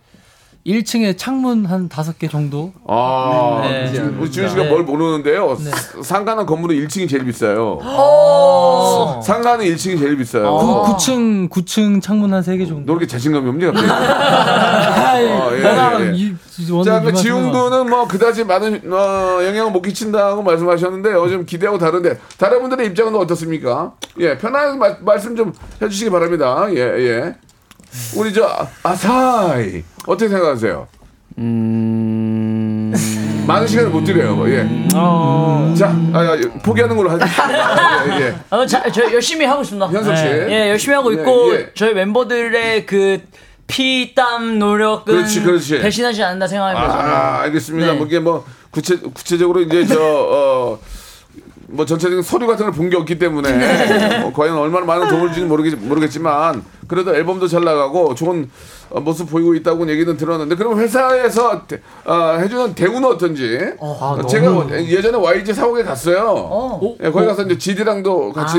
[0.65, 2.71] 1층에 창문 한 다섯 개 정도.
[2.88, 3.91] 아, 네.
[3.91, 4.69] 지금 우리 지훈 씨가 네.
[4.69, 5.58] 뭘 모르는데요.
[6.04, 7.80] 상가는 건물은 1층이 제일 비싸요.
[7.84, 9.19] 오.
[9.24, 10.54] 상가는 1층이 제일 비싸요.
[10.56, 12.86] 구, 9층 9층 창문 한 세 개 정도.
[12.86, 13.65] 너 이렇게 자신감이 없니?
[13.65, 13.88] 갑자기?
[13.91, 15.63] 아, 예, 예, 예.
[16.84, 21.80] 자, 그 이만큼 지훈 군은 뭐 그다지 많은 어, 영향을 못 끼친다고 말씀하셨는데 요즘 기대하고
[21.80, 23.93] 다른데 다른 분들의 입장은 어떻습니까?
[24.19, 26.67] 예, 편하게 말, 말씀 좀 해주시기 바랍니다.
[26.69, 27.36] 예, 예.
[28.15, 30.88] 우리 저 아- 아사히 어떻게 생각하세요?
[31.38, 32.93] 음.
[33.47, 34.47] 많은 시간을 못 드려요.
[34.49, 34.88] 예.
[35.75, 38.17] 자, 아, 아, 포기하는 걸로 하겠습니다.
[38.19, 38.36] 예, 예.
[38.49, 39.88] 어, 자, 저 열심히 하고 있습니다.
[39.88, 40.23] 현석 씨.
[40.25, 41.69] 예, 열심히 하고 예, 있고 예.
[41.73, 43.21] 저희 멤버들의 그
[43.67, 45.80] 피땀 노력은 그렇지, 그렇지.
[45.80, 46.91] 배신하지 않는다 생각합니다.
[46.91, 47.10] 저는.
[47.10, 47.91] 아, 알겠습니다.
[47.93, 47.97] 네.
[47.97, 50.80] 뭐 이게 뭐 구체 구체적으로 이제 저 어.
[51.71, 54.23] 뭐 전체적인 서류 같은 걸 본 게 없기 때문에 네.
[54.23, 58.49] 어, 과연 얼마나 많은 도움을 주는지 모르겠, 모르겠지만 그래도 앨범도 잘 나가고 좋은
[58.89, 63.57] 어, 모습 보이고 있다고 얘기는 들었는데 그럼 회사에서 대- 어, 해주는 대우는 어떤지?
[63.79, 66.79] 어, 제가 뭐 예전에 YG 사옥에 갔어요.
[67.01, 68.57] 예, 거기 가서 이제 GD랑도 같이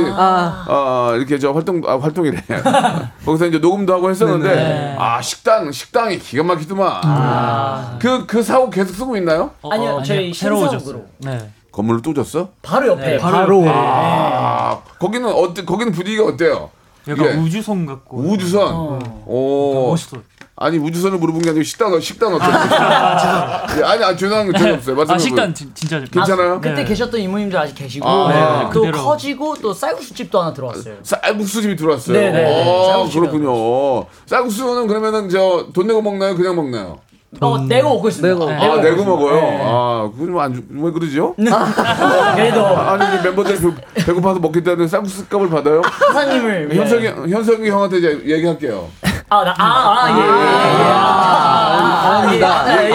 [0.68, 2.42] 어, 이렇게 저 활동 아, 활동이래.
[3.26, 7.98] 거기서 이제 녹음도 하고 했었는데 아 식당 식당이 기가 막히더만.
[7.98, 9.50] 그그 사옥 계속 쓰고 있나요?
[9.70, 11.02] 아니요, 저희 새로 오셨어요.
[11.18, 11.50] 네.
[11.72, 12.50] 건물을 또 줬어?
[12.62, 15.64] 바로 옆에 바로 아 거기는 어때?
[15.64, 16.70] 거기는 분위기가 어때요?
[17.08, 18.18] 약간 우주선 같고.
[18.18, 19.02] 우주선.
[19.26, 19.88] 오.
[19.90, 20.18] 멋있어.
[20.54, 22.44] 아니 우주선을 물어본 게 아니고 식당 식당 어때?
[22.44, 24.94] 예, 아니 아니 죄송한 거 전혀 없어요.
[24.94, 26.60] 말씀해 아 식단 진- 진짜 괜찮아요?
[26.60, 26.84] 그때 네.
[26.84, 28.28] 계셨던 이모님들 아직 계시고 아,
[28.64, 29.02] 네, 또 그대로.
[29.02, 30.96] 커지고 또 쌀국수 집도 하나 들어왔어요.
[31.02, 32.16] 쌀국수 집이 들어왔어요.
[32.16, 32.92] 네, 네, 네.
[32.92, 34.06] 어, 그렇군요.
[34.26, 36.36] 쌀국수는 그러면은 저 돈 내고 먹나요?
[36.36, 36.98] 그냥 먹나요?
[37.40, 38.44] 어, 내고 먹고 있습니다.
[38.46, 38.54] 네.
[38.54, 39.34] 아 내고 먹어요.
[39.34, 39.60] 네.
[39.64, 41.34] 아 그럼 안왜 그러죠?
[41.36, 43.58] 그래도 아니 이제 멤버들
[43.94, 45.80] 배, 배고파서 먹겠다는 쌀국수 값을 받아요?
[46.12, 46.74] 사장님을.
[46.74, 48.86] 현석이 현석이 형한테 이제 얘기할게요.
[49.30, 50.92] 아, 나, 아, 아, 예, 예, 예.
[50.92, 52.64] 아, 아닙니다.
[52.68, 52.94] 예, 예.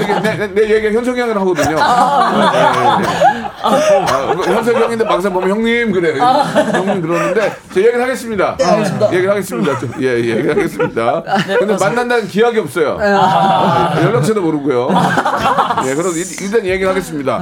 [0.00, 1.70] 얘기, 내, 내, 내 얘기 현석이 형이랑 하거든요.
[1.70, 1.82] 네, 네, 네.
[1.82, 3.00] 아,
[3.62, 6.18] 그 현석이 형인데 막상 보면 형님 그래.
[6.18, 8.56] 형님 그러는데 제 얘기를 하겠습니다.
[9.12, 9.78] 얘기를 하겠습니다.
[9.78, 11.22] 좀, 예, 예, 얘기를 하겠습니다.
[11.58, 12.98] 근데 만난다는 기약이 없어요.
[13.00, 14.88] 아, 연락처도 모르고요.
[15.86, 17.40] 예, 그럼 일- 일단 얘기를 하겠습니다.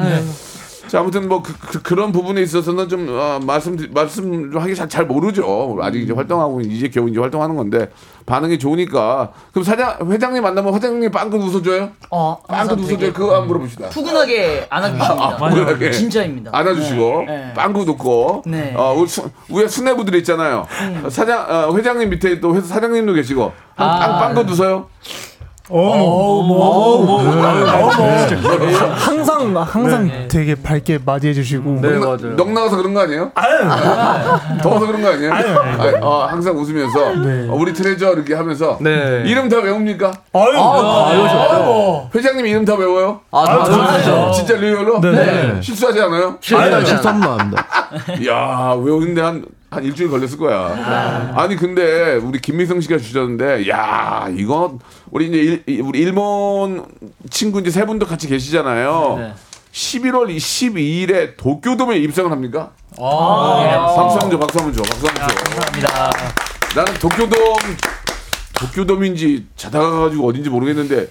[0.88, 1.42] 자, 아무튼 뭐
[1.82, 5.76] 그, 런 부분에 있어서는 좀 어, 말씀 말씀 좀 하기 잘, 잘 모르죠.
[5.82, 7.90] 아직 이제 활동하고 이제 겨우 이제 활동하는 건데
[8.26, 11.90] 반응이 좋으니까 그럼 사장 회장님 만나면 회장님 빵긋 웃어줘요?
[12.10, 13.12] 어, 빵긋 웃어줘요.
[13.12, 13.88] 그거 한번 물어봅시다.
[13.90, 15.36] 푸근하게 안아주십니다.
[15.36, 15.90] 푸근하게.
[15.92, 16.50] 진짜입니다.
[16.52, 17.54] 안아주시고 네.
[17.54, 18.74] 빵긋 웃고 네.
[18.76, 20.66] 어, 우리 수, 위에 수뇌부들 있잖아요.
[21.08, 24.88] 사장 어, 회장님 밑에 또 회사 사장님도 계시고 빵, 빵, 빵긋 웃어요.
[28.94, 32.36] 항상 항상 되게 밝게 맞이해 주시고 네, 넉, 맞아요.
[32.36, 33.32] 넉 나가서 그런 거 아니에요?
[34.62, 35.32] 더워서 그런 거 아니에요?
[35.32, 39.24] 아, 어, 항상 웃으면서 어, 우리 트레저 이렇게 하면서 네.
[39.26, 40.12] 이름 다 외웁니까?
[40.32, 43.20] 아유, 회장님 이름 다 외워요?
[43.32, 45.00] 아, 저는 진짜 리얼로?
[45.00, 45.60] 네.
[45.60, 46.36] 실수하지 않아요?
[46.40, 47.66] 실수만 합니다.
[48.26, 51.32] 야 외우는데 한, 한 일주일 걸렸을 거야.
[51.36, 54.78] 아 니 근데 우리 김미성 씨가 주셨는데 야 이거
[55.10, 56.84] 우리 이제 일, 이- 우리 일본
[57.30, 59.32] 친구 이제 세 분도 같이 계시잖아요.
[59.72, 62.70] 11월 12일에 도쿄돔에 입성을 합니까?
[63.96, 65.34] 박수 한번 줘, 박수 한번 줘, 박수 한번 줘.
[65.36, 66.10] 감사합니다.
[66.74, 67.56] 나는 도쿄돔
[68.58, 71.08] 도쿄돔인지 자다가 가지고 어딘지 모르겠는데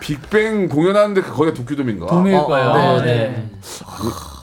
[0.00, 2.06] 빅뱅 공연하는데 거기가 도쿄돔인가?
[2.06, 2.72] 동일 거예요.
[3.02, 3.50] 네, 네.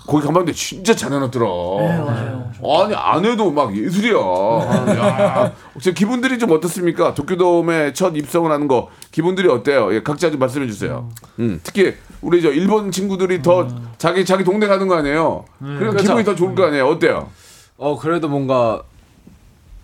[0.05, 1.45] 거기 가봤는데 진짜 잘 해놨더라.
[1.45, 2.51] 네, 맞아요.
[2.83, 4.15] 아니 안 해도 막 예술이야.
[4.15, 7.13] 야, 혹시 기분들이 좀 어떻습니까?
[7.13, 9.93] 도쿄돔에 첫 입성을 하는 거 기분들이 어때요?
[9.93, 11.09] 예, 각자 좀 말씀해 주세요.
[11.39, 15.45] 음, 특히 우리 저 일본 친구들이 더 자기 자기 동네 가는 거 아니에요?
[15.59, 16.87] 그러니까 기분이 더 좋을 거 아니에요?
[16.87, 17.29] 어때요?
[17.77, 18.81] 어 그래도 뭔가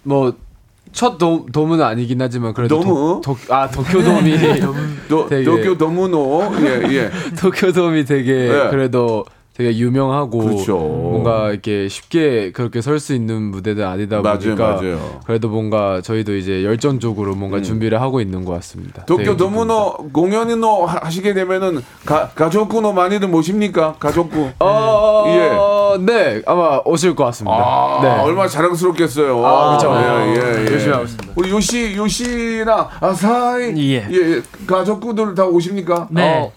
[0.04, 1.18] 뭐첫
[1.52, 3.22] 도움은 아니긴 하지만 그래도 너무?
[3.24, 4.38] 도, 도, 아 도쿄 돔이
[5.10, 7.12] 도, 되게- 도쿄도무노 예 예.
[7.40, 8.70] 도쿄 돔이 되게 네.
[8.70, 9.26] 그래도
[9.60, 10.78] 되게 유명하고 그렇죠.
[10.78, 15.20] 뭔가 이렇게 쉽게 그렇게 설 수 있는 무대는 아니다 맞아요, 보니까 맞아요.
[15.26, 19.04] 그래도 뭔가 저희도 이제 열정적으로 뭔가 준비를 하고 있는 것 같습니다.
[19.06, 23.96] 되게 도쿄도무노 공연이노 하- 하시게 되면은 가 가족구노 많이들 모십니까?
[24.00, 24.50] 가족구.
[24.62, 26.00] 어, 예.
[26.06, 27.58] 네 아마 오실 것 같습니다.
[27.58, 28.08] 아, 네.
[28.22, 29.46] 얼마나 자랑스럽겠어요.
[29.46, 29.94] 아, 그쵸.
[29.94, 30.72] 예, 예, 예.
[30.72, 31.34] 열심히 하고 있습니다.
[31.36, 34.08] 우리 요시 요시랑 아사히 예.
[34.10, 36.08] 예, 가족구들 다 오십니까?
[36.12, 36.40] 네.
[36.44, 36.52] 어,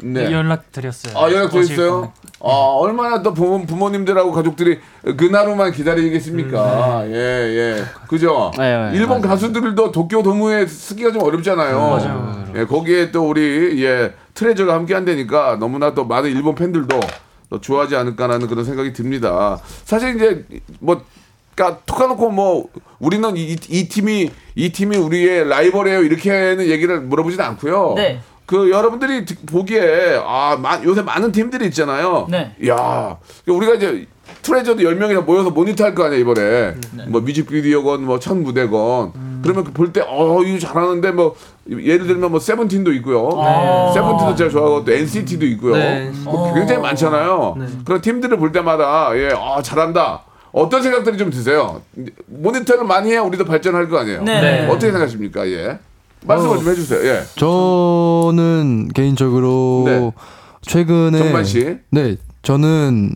[0.00, 0.30] 네.
[0.32, 1.16] 연락 드렸어요.
[1.16, 2.12] 아 연락 드렸어요?
[2.44, 4.80] 아 얼마나 또 부모, 부모님들하고 가족들이
[5.16, 7.04] 그날로만 기다리겠습니까?
[7.06, 7.84] 예, 예.
[8.08, 8.50] 그죠?
[8.58, 11.78] 네, 네, 일본 가수들도 도쿄 도무에 쓰기가 좀 어렵잖아요.
[11.78, 12.44] 맞아요.
[12.56, 17.00] 예, 거기에 또 우리 예 트레저가 함께 한다니까 너무나 또 많은 일본 팬들도
[17.48, 19.60] 더 좋아하지 않을까라는 그런 생각이 듭니다.
[19.84, 20.44] 사실 이제
[20.80, 21.00] 뭐
[21.54, 27.44] 그러니까 톡 까놓고 뭐 우리는 이, 이 팀이 이 팀이 우리의 라이벌이에요 이렇게는 얘기를 물어보지는
[27.44, 27.94] 않고요.
[27.96, 28.20] 네.
[28.46, 32.26] 그 여러분들이 듣- 보기에 아 마- 요새 많은 팀들이 있잖아요.
[32.30, 32.54] 네.
[32.68, 34.06] 야 우리가 이제
[34.42, 36.74] 트레저도 10명이나 모여서 모니터 할 거 아니야 이번에.
[37.08, 39.12] 뭐 뮤직비디오건 뭐 첫 무대건.
[39.42, 41.34] 그러면 볼 때 어 이거 잘하는데 뭐
[41.68, 43.28] 예를 들면 뭐 세븐틴도 있고요.
[43.94, 45.76] 세븐틴도 제가 좋아하고 또 NCT도 있고요.
[45.76, 46.10] 네.
[46.24, 47.56] 뭐 굉장히 많잖아요.
[47.84, 50.22] 그런 팀들을 볼 때마다 예아 잘한다.
[50.52, 51.80] 어떤 생각들이 좀 드세요?
[52.26, 54.22] 모니터를 많이 해야 우리도 발전할 거 아니에요?
[54.22, 54.66] 네.
[54.66, 55.48] 어떻게 생각하십니까?
[55.48, 55.78] 예
[56.26, 60.12] 말씀을 좀 해주세요 예 저는 개인적으로 네.
[60.62, 61.78] 최근에 정만 씨.
[61.90, 63.14] 네, 저는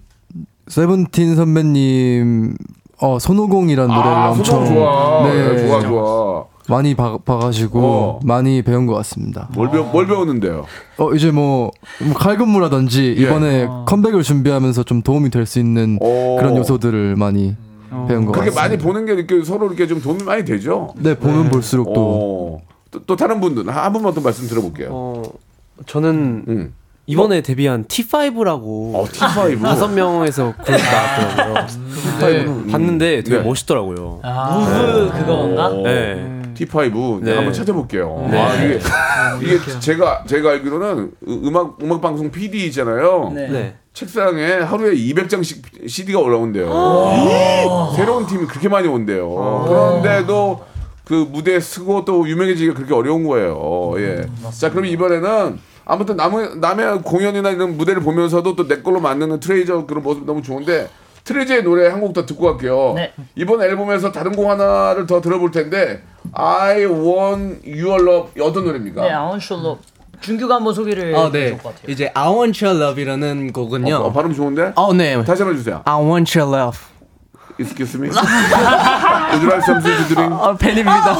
[0.68, 2.56] 세븐틴 선배님
[3.00, 5.28] 어 손오공이라는 노래를 아, 엄청 좋아.
[5.28, 6.44] 네, 네, 좋아, 좋아.
[6.68, 8.20] 많이 봐, 봐가지고 어.
[8.24, 9.48] 많이 배운 것 같습니다.
[9.54, 10.64] 뭘, 배우, 뭘 배우는데요?
[10.98, 11.70] 어 이제 뭐,
[12.02, 13.22] 뭐 칼군무라든지 예.
[13.22, 16.36] 이번에 컴백을 준비하면서 좀 도움이 될 수 있는 오.
[16.36, 17.54] 그런 요소들을 많이
[18.08, 18.62] 배운 것 그렇게 같습니다.
[18.62, 20.92] 많이 보는 게 이렇게 서로 이렇게 좀 도움이 많이 되죠?
[20.96, 22.65] 네 보면 볼수록 또 어.
[22.90, 24.88] 또, 또 다른 분들 한 분만 또 말씀 들어볼게요.
[24.92, 25.22] 어,
[25.86, 26.74] 저는 음.
[27.08, 29.62] 이번에 데뷔한 T5라고 어, T5.
[29.62, 31.66] 다섯 명에서 그룹 나왔더라고요.
[32.20, 33.42] T5는 봤는데 되게 네.
[33.42, 34.20] 멋있더라고요.
[34.22, 35.66] 무브 그건가?
[35.66, 36.42] 어, 네.
[36.54, 37.30] T5 네.
[37.30, 37.36] 네.
[37.36, 38.26] 한번 찾아볼게요.
[38.30, 38.40] 네.
[38.40, 38.80] 아, 이게,
[39.42, 43.30] 이게 제가 제가 알기로는 음- 음악 음악 방송 PD 있잖아요.
[43.34, 43.48] 네.
[43.48, 43.74] 네.
[43.92, 46.66] 책상에 하루에 200장씩 CD가 올라온대요.
[47.96, 49.64] 새로운 팀이 그렇게 많이 온대요.
[49.66, 50.60] 그런데도
[51.06, 53.92] 그 무대에 쓰고 또 유명해지기가 그렇게 어려운 거예요.
[53.98, 54.26] 예.
[54.58, 59.86] 자, 그럼 이번에는 아무튼 남의, 남의 공연이나 이런 무대를 보면서도 또 내 걸로 만드는 트레이저
[59.86, 60.88] 그런 모습 너무 좋은데
[61.22, 62.94] 트레이저의 노래 한 곡 더 듣고 갈게요.
[62.96, 63.12] 네.
[63.36, 69.02] 이번 앨범에서 다른 곡 하나를 더 들어볼 텐데 I Want Your Love 어떤 노래입니까?
[69.02, 69.78] 네, 아웃쇼로
[70.20, 71.50] 준규가 한번 소개를 어, 해줄 네.
[71.52, 71.92] 것 같아요.
[71.92, 73.94] 이제 I Want Your Love이라는 곡은요.
[73.94, 74.72] 어, 어, 발음 좋은데?
[74.74, 75.22] 어, 네.
[75.24, 75.82] 다시 한번 해주세요.
[75.84, 76.78] I Want Your Love.
[77.58, 78.08] Excuse me.
[78.10, 80.32] Would you like something to drink?
[80.38, 81.16] 아, 팬입니다.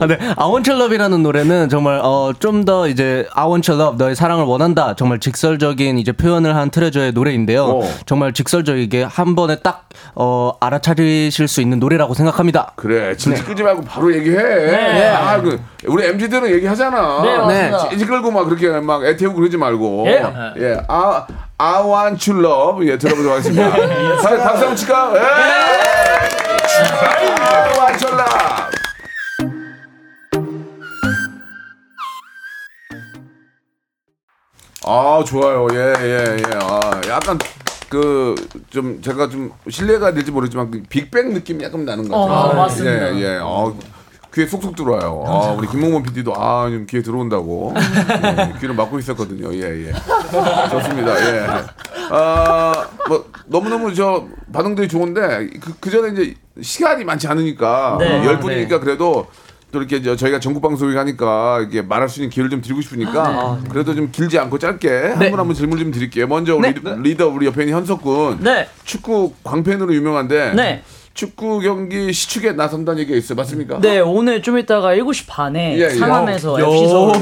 [0.00, 0.16] 아, 네.
[0.36, 4.14] I Want Your Love이라는 노래는 정말 어, 좀 더 이제 I Want Your Love 너의
[4.14, 4.94] 사랑을 원한다.
[4.94, 7.64] 정말 직설적인 이제 표현을 한 트레저의 노래인데요.
[7.64, 7.82] 어.
[8.06, 12.72] 정말 직설적이게 한 번에 딱 어, 알아차리실 수 있는 노래라고 생각합니다.
[12.76, 13.44] 그래, 진짜 네.
[13.48, 14.36] 끄지 말고 바로 얘기해.
[14.36, 15.08] 네.
[15.10, 17.22] 아, 그 우리 MZ들은 얘기하잖아.
[17.22, 17.88] 네, 맞습니다.
[17.90, 20.04] 찌지 끌고 막 그렇게 막 애태우고 그러지 말고.
[20.06, 20.22] 예.
[20.58, 20.80] 예.
[20.88, 21.26] 아,
[21.60, 22.86] I want you love.
[22.88, 23.70] 예, 들어보도록 하겠습니다.
[24.22, 25.12] 자, 박수 한번 칠까?
[25.16, 25.20] 예.
[25.20, 25.24] I
[27.78, 28.68] want your love.
[34.84, 37.36] 아 좋아요 예 예 예, 아 약간
[37.90, 38.34] 그
[38.70, 43.14] 좀 제가 좀 신뢰가 될지 모르지만 그 빅뱅 느낌이 약간 나는 것 같아요 어, 맞습니다.
[43.16, 43.72] 예 예 아,
[44.38, 45.24] 귀에 쏙쏙 들어와요.
[45.26, 47.74] 아 우리 김홍범 PD도 아 좀 귀에 들어온다고.
[47.76, 49.52] 예, 귀를 막고 있었거든요.
[49.52, 49.92] 예 예.
[50.70, 51.12] 좋습니다.
[51.26, 51.46] 예
[52.10, 58.24] 아 뭐 너무 너무 저 반응들이 좋은데 그, 그 전에 이제 시간이 많지 않으니까 네.
[58.24, 59.26] 열 분이니까 그래도
[59.72, 63.58] 또 이렇게 저 저희가 전국 방송이 하니까 이게 말할 수 있는 기회를 좀 드리고 싶으니까
[63.70, 66.26] 그래도 좀 길지 않고 짧게 한 분 한분 질문 좀 드릴게요.
[66.28, 66.72] 먼저 우리
[67.02, 68.38] 리더 우리 옆에 있는 현석 군.
[68.40, 68.68] 네.
[68.84, 70.82] 축구 광팬으로 유명한데 네.
[71.18, 73.34] 축구 경기 시축에 나선다는 얘기가 있어요.
[73.34, 73.80] 맞습니까?
[73.80, 75.88] 네, 오늘 좀 이따가 7시 반에 예, 예.
[75.90, 76.64] 상암에서 요.
[76.64, 77.12] FC 서울.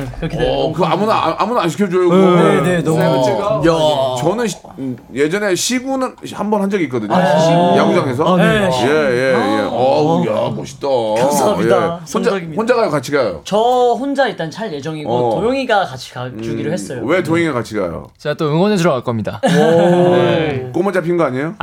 [0.00, 0.52] 네, 그렇게 돼요.
[0.52, 2.08] 어, 그 아무나 아- 아무나 안 시켜줘요.
[2.08, 2.42] 그거.
[2.42, 3.00] 네, 네, 너무.
[3.02, 7.14] 어, 저는 시- 음, 예전에 시구는 한 번 한 적이 있거든요.
[7.14, 8.24] 아, 야구장에서.
[8.24, 8.70] 아, 네.
[8.84, 9.68] 예, 예, 예.
[9.70, 10.86] 어우, 야, 멋있다.
[11.18, 11.76] 감사합니다.
[11.76, 11.80] 예.
[11.80, 12.60] 혼자 성덕입니다.
[12.60, 13.40] 혼자 가요, 같이 가요.
[13.44, 15.40] 저 혼자 일단 찰 예정이고 어.
[15.40, 17.00] 도영이가 같이 가주기로 했어요.
[17.04, 18.06] 왜 도잉이가 같이 가요?
[18.18, 19.40] 제가 또 응원해 주러 갈 겁니다.
[19.42, 20.70] 네.
[20.72, 21.54] 꼬마 잡힌 거 아니에요?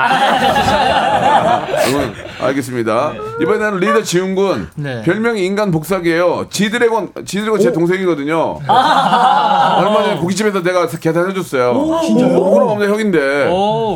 [1.91, 3.13] 응, 알겠습니다.
[3.41, 5.01] 이번에는 리더 지훈군 네.
[5.03, 6.47] 별명이 인간 복사기예요.
[6.49, 8.18] 지드래곤 지드래곤 제 동생이거든요.
[8.67, 12.01] 얼마 전에 고깃집에서 내가 계산해줬어요.
[12.05, 12.49] 진짜요?
[12.51, 13.19] 그럼 없네 형인데.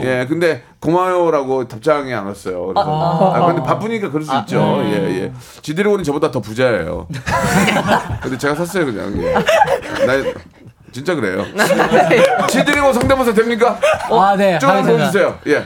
[0.03, 2.67] 예, 근데 고마워라고 답장이 안 왔어요.
[2.67, 4.81] 그래서 아, 근데 바쁘니까 그럴 수 있죠.
[4.85, 5.31] 예, 예.
[5.61, 7.07] 지드래곤이 저보다 더 부자예요.
[8.21, 9.13] 근데 제가 샀어요 그냥.
[9.21, 9.33] 예.
[10.05, 10.13] 나
[10.91, 11.43] 진짜 그래요.
[12.49, 13.79] 지드래곤 성대모사 됩니까?
[14.11, 14.59] 아, 네.
[14.59, 14.85] 좀 한번.
[14.97, 15.37] 보여주세요.
[15.47, 15.63] 예.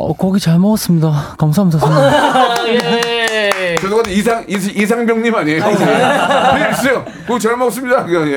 [0.00, 1.34] 어, 고기 잘 먹었습니다.
[1.38, 2.80] 감사합니다, 선생님.
[2.84, 3.74] 예.
[3.80, 5.64] 죄송한데 이상 이상- 이상병님 아니에요?
[6.56, 7.04] 필수.
[7.26, 8.04] 그거 잘 먹습니다.
[8.04, 8.32] 그냥 예,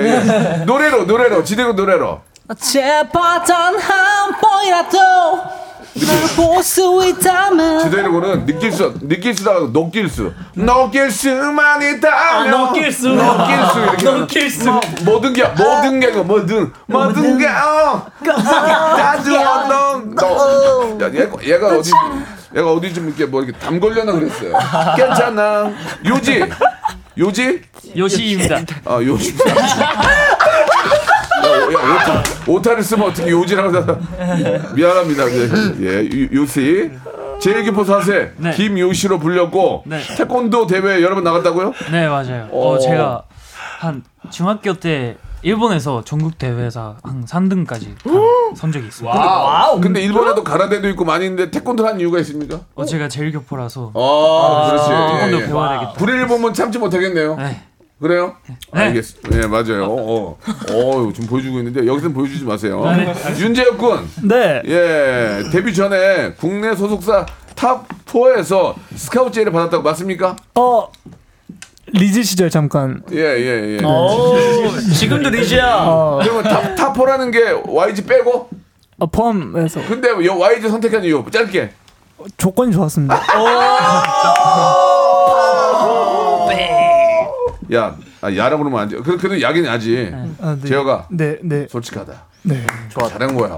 [0.59, 0.63] 예.
[0.65, 2.19] 노래로 노래로 지대고 노래로.
[2.59, 4.97] 제발 단한 번이라도
[6.35, 13.09] 볼수 있다면 지대로는 느낄 수 느낄 수다 느낄 수 느낄 수만 있다면 아, 느낄 수.
[13.09, 14.69] 느낄 수 이렇게 느낄 수.
[14.69, 18.05] 뭐, 모든 게 모든 게 뭐든 모든 게 어.
[18.23, 21.91] 다들 어떤 너 야, 얘가 얘가 어디
[22.55, 24.53] 얘가 어디 좀 이렇게 뭐 이렇게 담 걸려나 그랬어요.
[24.95, 25.71] 괜찮아.
[26.05, 26.43] 요지
[27.17, 27.61] 요지
[27.97, 28.61] 요시입니다.
[28.85, 29.35] 아 요시.
[31.43, 33.97] 야, 오타, 오타 를 쓰면 어떻게 요지라고 하다.
[34.75, 35.29] 미안합니다.
[35.31, 35.49] 예,
[35.81, 36.91] 예, 유- 요시.
[37.39, 38.51] 제일 기포 사세 네.
[38.51, 39.99] 김요시로 불렸고 네.
[40.15, 41.73] 태권도 대회 여러 번 나갔다고요?
[41.91, 42.47] 네 맞아요.
[42.51, 42.73] 어.
[42.73, 43.23] 어, 제가
[43.79, 47.95] 한 중학교 때 일본에서 전국 대회에서 한 3등까지
[48.55, 49.17] 선 적이 있습니다.
[49.17, 49.75] 와.
[49.81, 52.59] 근데 일본에도 가라데도 있고 많이 있는데 태권도 한 이유가 있습니까?
[52.75, 54.89] 어 제가 제일 교포라서 아, 그렇지.
[54.89, 55.45] 태권도 예, 예.
[55.47, 55.93] 배워야 되겠다.
[55.93, 57.37] 불의를 보면 참지 못하겠네요.
[58.01, 58.35] 그래요?
[58.49, 58.55] 네.
[58.71, 59.37] 알겠습니다.
[59.37, 59.85] 예, 맞아요.
[59.85, 60.37] 어,
[60.71, 62.83] 어, 좀 보여주고 있는데 여기서는 보여주지 마세요.
[62.85, 63.13] 네.
[63.39, 64.09] 윤재혁 군.
[64.23, 64.61] 네.
[64.65, 70.35] 예, 데뷔 전에 국내 소속사 top 4에서 스카우트 제의를 받았다고 맞습니까?
[70.55, 70.87] 어
[71.93, 73.03] 리즈 시절 잠깐.
[73.11, 73.85] 예, 예, 예.
[73.85, 74.35] 오,
[74.97, 75.83] 지금도 리즈야.
[75.85, 78.49] 어, 그러면 top, top 4라는 게 YG 빼고?
[78.97, 81.71] 어, 포함해서 근데 요 YG 선택한 이유 짧게.
[82.37, 83.19] 조건이 좋았습니다.
[87.73, 88.97] 야, 아, 야라고 그러면 안 돼.
[88.97, 90.11] 그, 그래도 야긴 야지.
[90.41, 90.67] 아, 네.
[90.67, 91.67] 재혁아, 네, 네.
[91.69, 92.13] 솔직하다.
[92.43, 92.65] 네.
[92.89, 93.55] 좋아, 잘한 거야.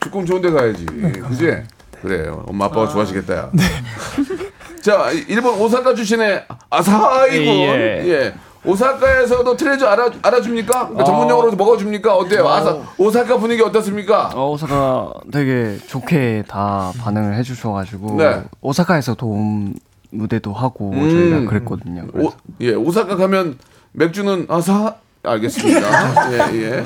[0.00, 0.86] 축구 좋은 데 가야지.
[0.86, 1.56] 그지?
[2.00, 2.44] 그래요.
[2.46, 3.34] 엄마 아빠가 좋아하시겠다.
[3.36, 3.50] 야.
[4.80, 7.46] 자, 일본 오사카 출신의 아사히군.
[7.46, 8.02] 예.
[8.06, 8.34] 예.
[8.64, 10.88] 오사카에서도 트레저 알아, 알아줍니까?
[10.88, 11.04] 그러니까 어.
[11.04, 12.14] 전문 용어로 먹어줍니까?
[12.16, 12.48] 어때요?
[12.48, 14.30] 아사, 오사카 분위기 어떻습니까?
[14.34, 18.42] 어, 오사카 되게 좋게 다 반응을 해주셔가지고 네.
[18.60, 19.74] 오사카에서 도움
[20.10, 21.10] 무대도 하고 음.
[21.10, 22.06] 저희가 그랬거든요.
[22.14, 23.58] 오, 예, 오사카 가면
[23.92, 25.80] 맥주는 아사 알겠습니다.
[26.32, 26.84] 예, 예.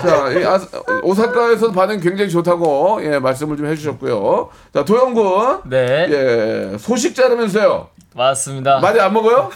[0.00, 0.66] 자, 이 아사,
[1.02, 4.48] 오사카에서 반응 굉장히 좋다고 예, 말씀을 좀 해주셨고요.
[4.72, 5.62] 자, 도영군.
[5.68, 6.06] 네.
[6.10, 7.88] 예, 소식 자르면서요.
[8.14, 8.78] 맞습니다.
[8.78, 9.50] 많이 안 먹어요?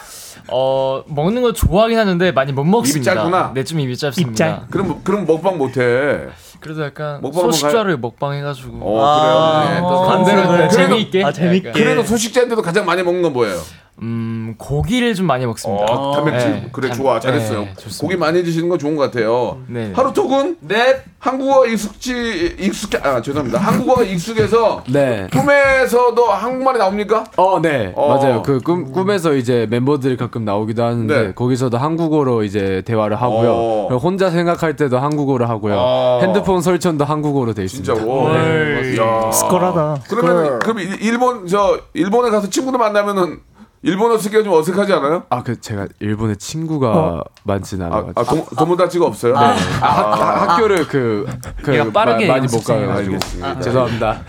[0.50, 3.14] 어 먹는 거 좋아하긴 하는데 많이 못 먹습니다.
[3.14, 3.52] 짧구나.
[3.54, 4.66] 네, 좀 입이 짧습니다.
[4.70, 6.26] 그럼 그럼 먹방 못해.
[6.60, 8.78] 그래도 약간 소식자를 먹방 해가지고.
[8.82, 9.74] 어, 그래요.
[9.74, 11.24] 네, 또 반대로 그래도- 재미있게.
[11.24, 11.72] 아, 재밌게.
[11.72, 13.60] 그래도 소식자인데도 가장 많이 먹는 건 뭐예요?
[14.00, 15.84] 음 고기를 좀 많이 먹습니다.
[15.88, 16.50] 어, 단백질.
[16.52, 17.61] 네, 그래 단- 좋아 잘했어요.
[17.62, 17.74] 네.
[18.00, 19.58] 고기 많이 드시는 건 좋은 것 같아요.
[19.66, 19.92] 네.
[19.94, 23.58] 하루토군 네 한국어 익숙지 익숙 아 죄송합니다.
[23.58, 25.26] 한국어가 익숙해서 네.
[25.32, 27.24] 꿈에서도 한국말이 나옵니까?
[27.37, 27.92] 어, 네.
[27.96, 28.08] 어.
[28.16, 28.42] 맞아요.
[28.42, 31.32] 그 꿈, 꿈에서 이제 멤버들이 가끔 나오기도 하는데 네.
[31.34, 33.52] 거기서도 한국어로 이제 대화를 하고요.
[33.52, 33.96] 어.
[33.96, 35.74] 혼자 생각할 때도 한국어로 하고요.
[35.76, 36.18] 어.
[36.22, 37.94] 핸드폰 설정도 한국어로 돼 있습니다.
[37.94, 38.32] 진짜로.
[38.32, 38.96] 네.
[38.98, 39.30] 야.
[39.32, 40.02] 스컬하다.
[40.08, 43.40] 그러면 그럼 일- 일본 저 일본에 가서 친구들 만나면은
[43.82, 45.22] 일본어 쓰기가 좀 어색하지 않아요?
[45.30, 47.24] 아, 그 제가 일본에 친구가 어.
[47.46, 48.20] 아, 않아가지고.
[48.20, 49.34] 아 동, 도모다치가 없어요?
[49.34, 49.38] 네.
[49.80, 51.24] 아, 학, 학교를 그,
[51.62, 53.60] 그 빠르게 마- 많이 못 연습생이 가가지고 알겠습니다.
[53.60, 54.20] 죄송합니다.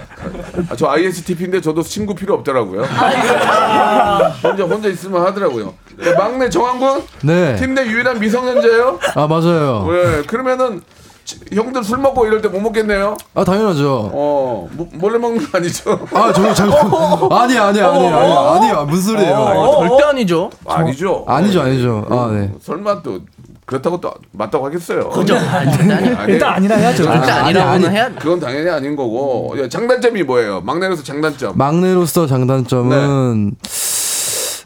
[0.70, 2.84] 아, 저 ISTP인데 저도 친구 필요 없더라고요.
[4.44, 5.74] 혼자 혼자 있으면 하더라고요.
[5.98, 7.56] 네, 막내 정한군 네.
[7.56, 9.00] 팀 내 유일한 미성년자예요.
[9.16, 9.86] 아 맞아요.
[9.90, 11.09] 네, 그러면은 치-
[11.54, 13.16] 형들 술 먹고 이럴 때 못 먹겠네요.
[13.36, 14.10] 아 당연하죠.
[14.14, 16.00] 어 모- 몰래 먹는 거 아니죠?
[16.14, 16.80] 아 저거 잠깐
[17.32, 19.36] 아니 아니 아니 아니 아니요 무슨 소리예요?
[19.36, 20.50] 어, 절대 아니죠.
[20.66, 21.24] 아니죠.
[21.28, 22.06] 아니죠 아니죠.
[22.10, 22.52] 아 네.
[22.62, 23.20] 설마 또
[23.66, 25.10] 그렇다고 또 맞다고 하겠어요.
[25.10, 25.36] 그죠.
[25.38, 25.72] 아니,
[26.32, 27.08] 일단 아니라 해야죠.
[27.08, 27.96] 아니, 아니라고는 아니.
[27.96, 28.10] 해야.
[28.16, 30.62] 그건 당연히 아닌 거고 야, 장단점이 뭐예요?
[30.62, 31.54] 막내로서 장단점.
[31.56, 33.56] 막내로서 장단점은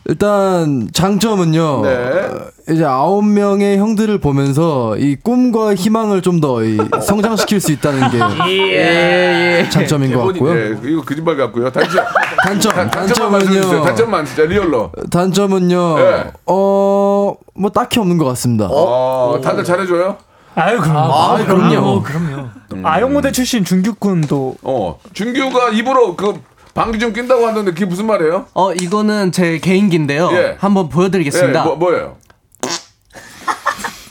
[0.05, 1.81] 일단 장점은요.
[1.83, 1.89] 네.
[1.95, 6.57] 어, 이제 아홉 명의 형들을 보면서 이 꿈과 희망을 좀 더
[7.01, 8.19] 성장시킬 수 있다는 게
[8.75, 9.69] 예.
[9.69, 10.53] 장점인 것 같고요.
[10.53, 11.71] 네, 이거 거짓말 같고요.
[11.71, 12.03] 단점.
[12.43, 12.91] 단점 단-.
[12.91, 13.83] 단점은요.
[13.85, 14.91] 단점만 진짜 리얼로.
[15.09, 15.97] 단점은요.
[15.97, 16.31] 네.
[16.47, 18.67] 어, 뭐 딱히 없는 것 같습니다.
[18.69, 20.17] 어, 다들 잘해줘요?
[20.55, 20.97] 아유 그럼.
[20.97, 22.03] 아, 그럼요.
[22.03, 22.49] 그럼요.
[22.83, 26.33] 아영 모델 출신 준규군도 어, 준규가 입으로 그
[26.73, 28.47] 방귀 좀 낀다고 하는데 그게 무슨 말이에요?
[28.53, 30.29] 어 이거는 제 개인기인데요.
[30.33, 30.57] 예.
[30.59, 31.59] 한번 보여드리겠습니다.
[31.59, 32.17] 예, 뭐, 뭐예요?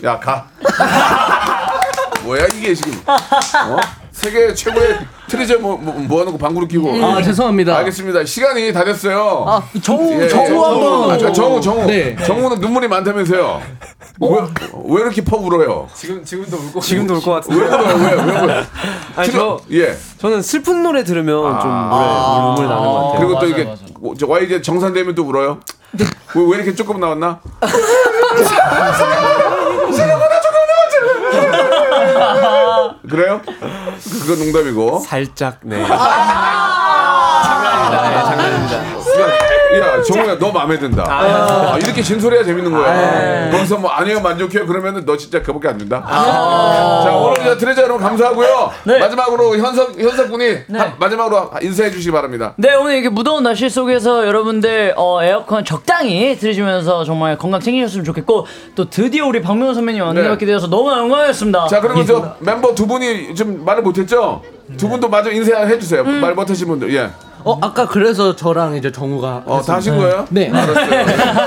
[0.05, 0.49] 야, 가.
[2.25, 2.93] 뭐야, 이게 지금.
[3.07, 3.77] 어?
[4.13, 4.99] 세계 최고의
[5.29, 7.05] 트레저 뭐, 뭐, 모아놓고 방구를 끼고.
[7.05, 7.77] 아 죄송합니다.
[7.79, 8.25] 알겠습니다.
[8.25, 9.45] 시간이 다 됐어요.
[9.49, 10.51] 아 정우 예, 정우 예.
[10.55, 11.11] 한번.
[11.11, 11.87] 아, 저, 정우, 정우.
[11.87, 12.15] 네.
[12.17, 13.63] 정우는 눈물이 많다면서요.
[14.21, 14.29] 왜,
[14.87, 15.89] 왜 이렇게 퍼 울어요?
[15.95, 17.57] 지금 지금도 울고 지금도 올것왜 같은데.
[17.65, 17.97] 울어요?
[17.97, 18.65] 왜, 왜 울어요?
[19.17, 19.97] 아니 저 예.
[20.19, 22.07] 저는 슬픈 노래 들으면 좀 노래
[22.45, 23.19] 눈물 나는 것 같아요.
[23.27, 23.77] 그리고 또 이게 맞아요.
[24.05, 25.59] 어, 저 YG 정산되면 또 울어요?
[25.99, 26.07] 왜,
[26.43, 27.41] 왜 이렇게 조금 나왔나?
[33.09, 33.41] 그래요?
[33.45, 35.01] 그- 그건 농담이고.
[35.01, 35.85] 살짝 네.
[39.79, 41.05] 야, 정우야, 너 마음에 든다.
[41.09, 43.51] 아, 이렇게 진솔해야 재밌는 거야.
[43.51, 46.03] 거기서 뭐 아니요 만족해요 그러면은 너 진짜 그밖에 안 된다.
[47.05, 48.71] 자 오늘 이제 트레저 여러분 감사하고요.
[48.85, 52.55] 마지막으로 현석 현석 군이 한- 마지막으로 인사해 주시기 바랍니다.
[52.57, 58.47] 네 오늘 이렇게 무더운 날씨 속에서 여러분들 어, 에어컨 적당히 트시면서 정말 건강 챙기셨으면 좋겠고
[58.75, 61.67] 또 드디어 우리 박명수 선배님 만나뵙게 되어서 너무 영광이었습니다.
[61.69, 64.43] 자 그리고 저 멤버 두 분이 좀 말을 못했죠?
[64.77, 66.03] 두 분도 마저 인사해 주세요.
[66.05, 67.11] 말 못하신 분들 예.
[67.45, 70.27] 어 아까 그래서 저랑 이제 정우가 어, 다 하신 거예요?
[70.31, 70.51] 네.
[70.51, 71.05] 알았어요.
[71.05, 71.47] 아,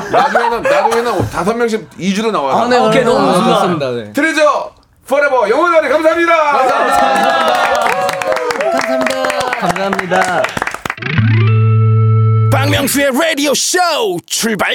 [0.00, 2.56] 좀, 나중에는, 나중에는 다섯 명씩 2주로 나와요.
[2.56, 3.90] 아, 네, 오케이, 너무 아, 좋습니다.
[3.90, 4.12] 네.
[4.12, 4.72] 트레저
[5.06, 6.36] forever 영원하리 감사합니다.
[6.52, 7.18] 감사합니다.
[9.60, 10.42] 감사합니다.
[12.52, 13.78] 박명수의 라디오 쇼
[14.26, 14.74] 출발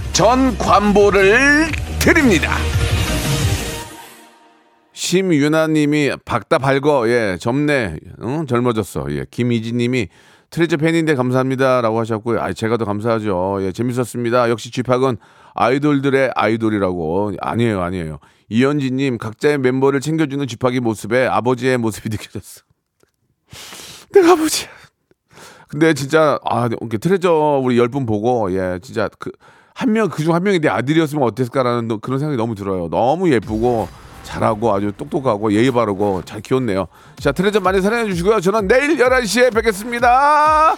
[0.21, 1.65] 전 관보를
[1.99, 2.51] 드립니다.
[4.93, 7.97] 심유나님이 박다 발거 예 젊네.
[8.21, 8.45] 응?
[8.45, 9.07] 젊어졌어.
[9.09, 10.09] 예 김이지님이
[10.51, 12.39] 트레저 팬인데 감사합니다라고 하셨고요.
[12.39, 13.61] 아 제가 더 감사하죠.
[13.61, 14.51] 예 재밌었습니다.
[14.51, 15.17] 역시 쥐팍은
[15.55, 17.33] 아이돌들의 아이돌이라고.
[17.41, 18.19] 아니에요 아니에요.
[18.49, 22.61] 이현지님 각자의 멤버를 챙겨주는 쥐팍의 모습에 아버지의 모습이 느껴졌어.
[24.13, 24.69] 내가 아버지야
[25.67, 29.31] 근데 진짜 아 트레저 우리 열 분 보고 예 진짜 그
[29.81, 32.87] 한 명 그중 한 명이 내 아들이었으면 어땠을까라는 너- 그런 생각이 너무 들어요.
[32.89, 33.87] 너무 예쁘고
[34.23, 36.87] 잘하고 아주 똑똑하고 예의 바르고 잘 키웠네요.
[37.19, 38.39] 자 트레저 많이 사랑해 주시고요.
[38.39, 40.75] 저는 내일 11시에 뵙겠습니다.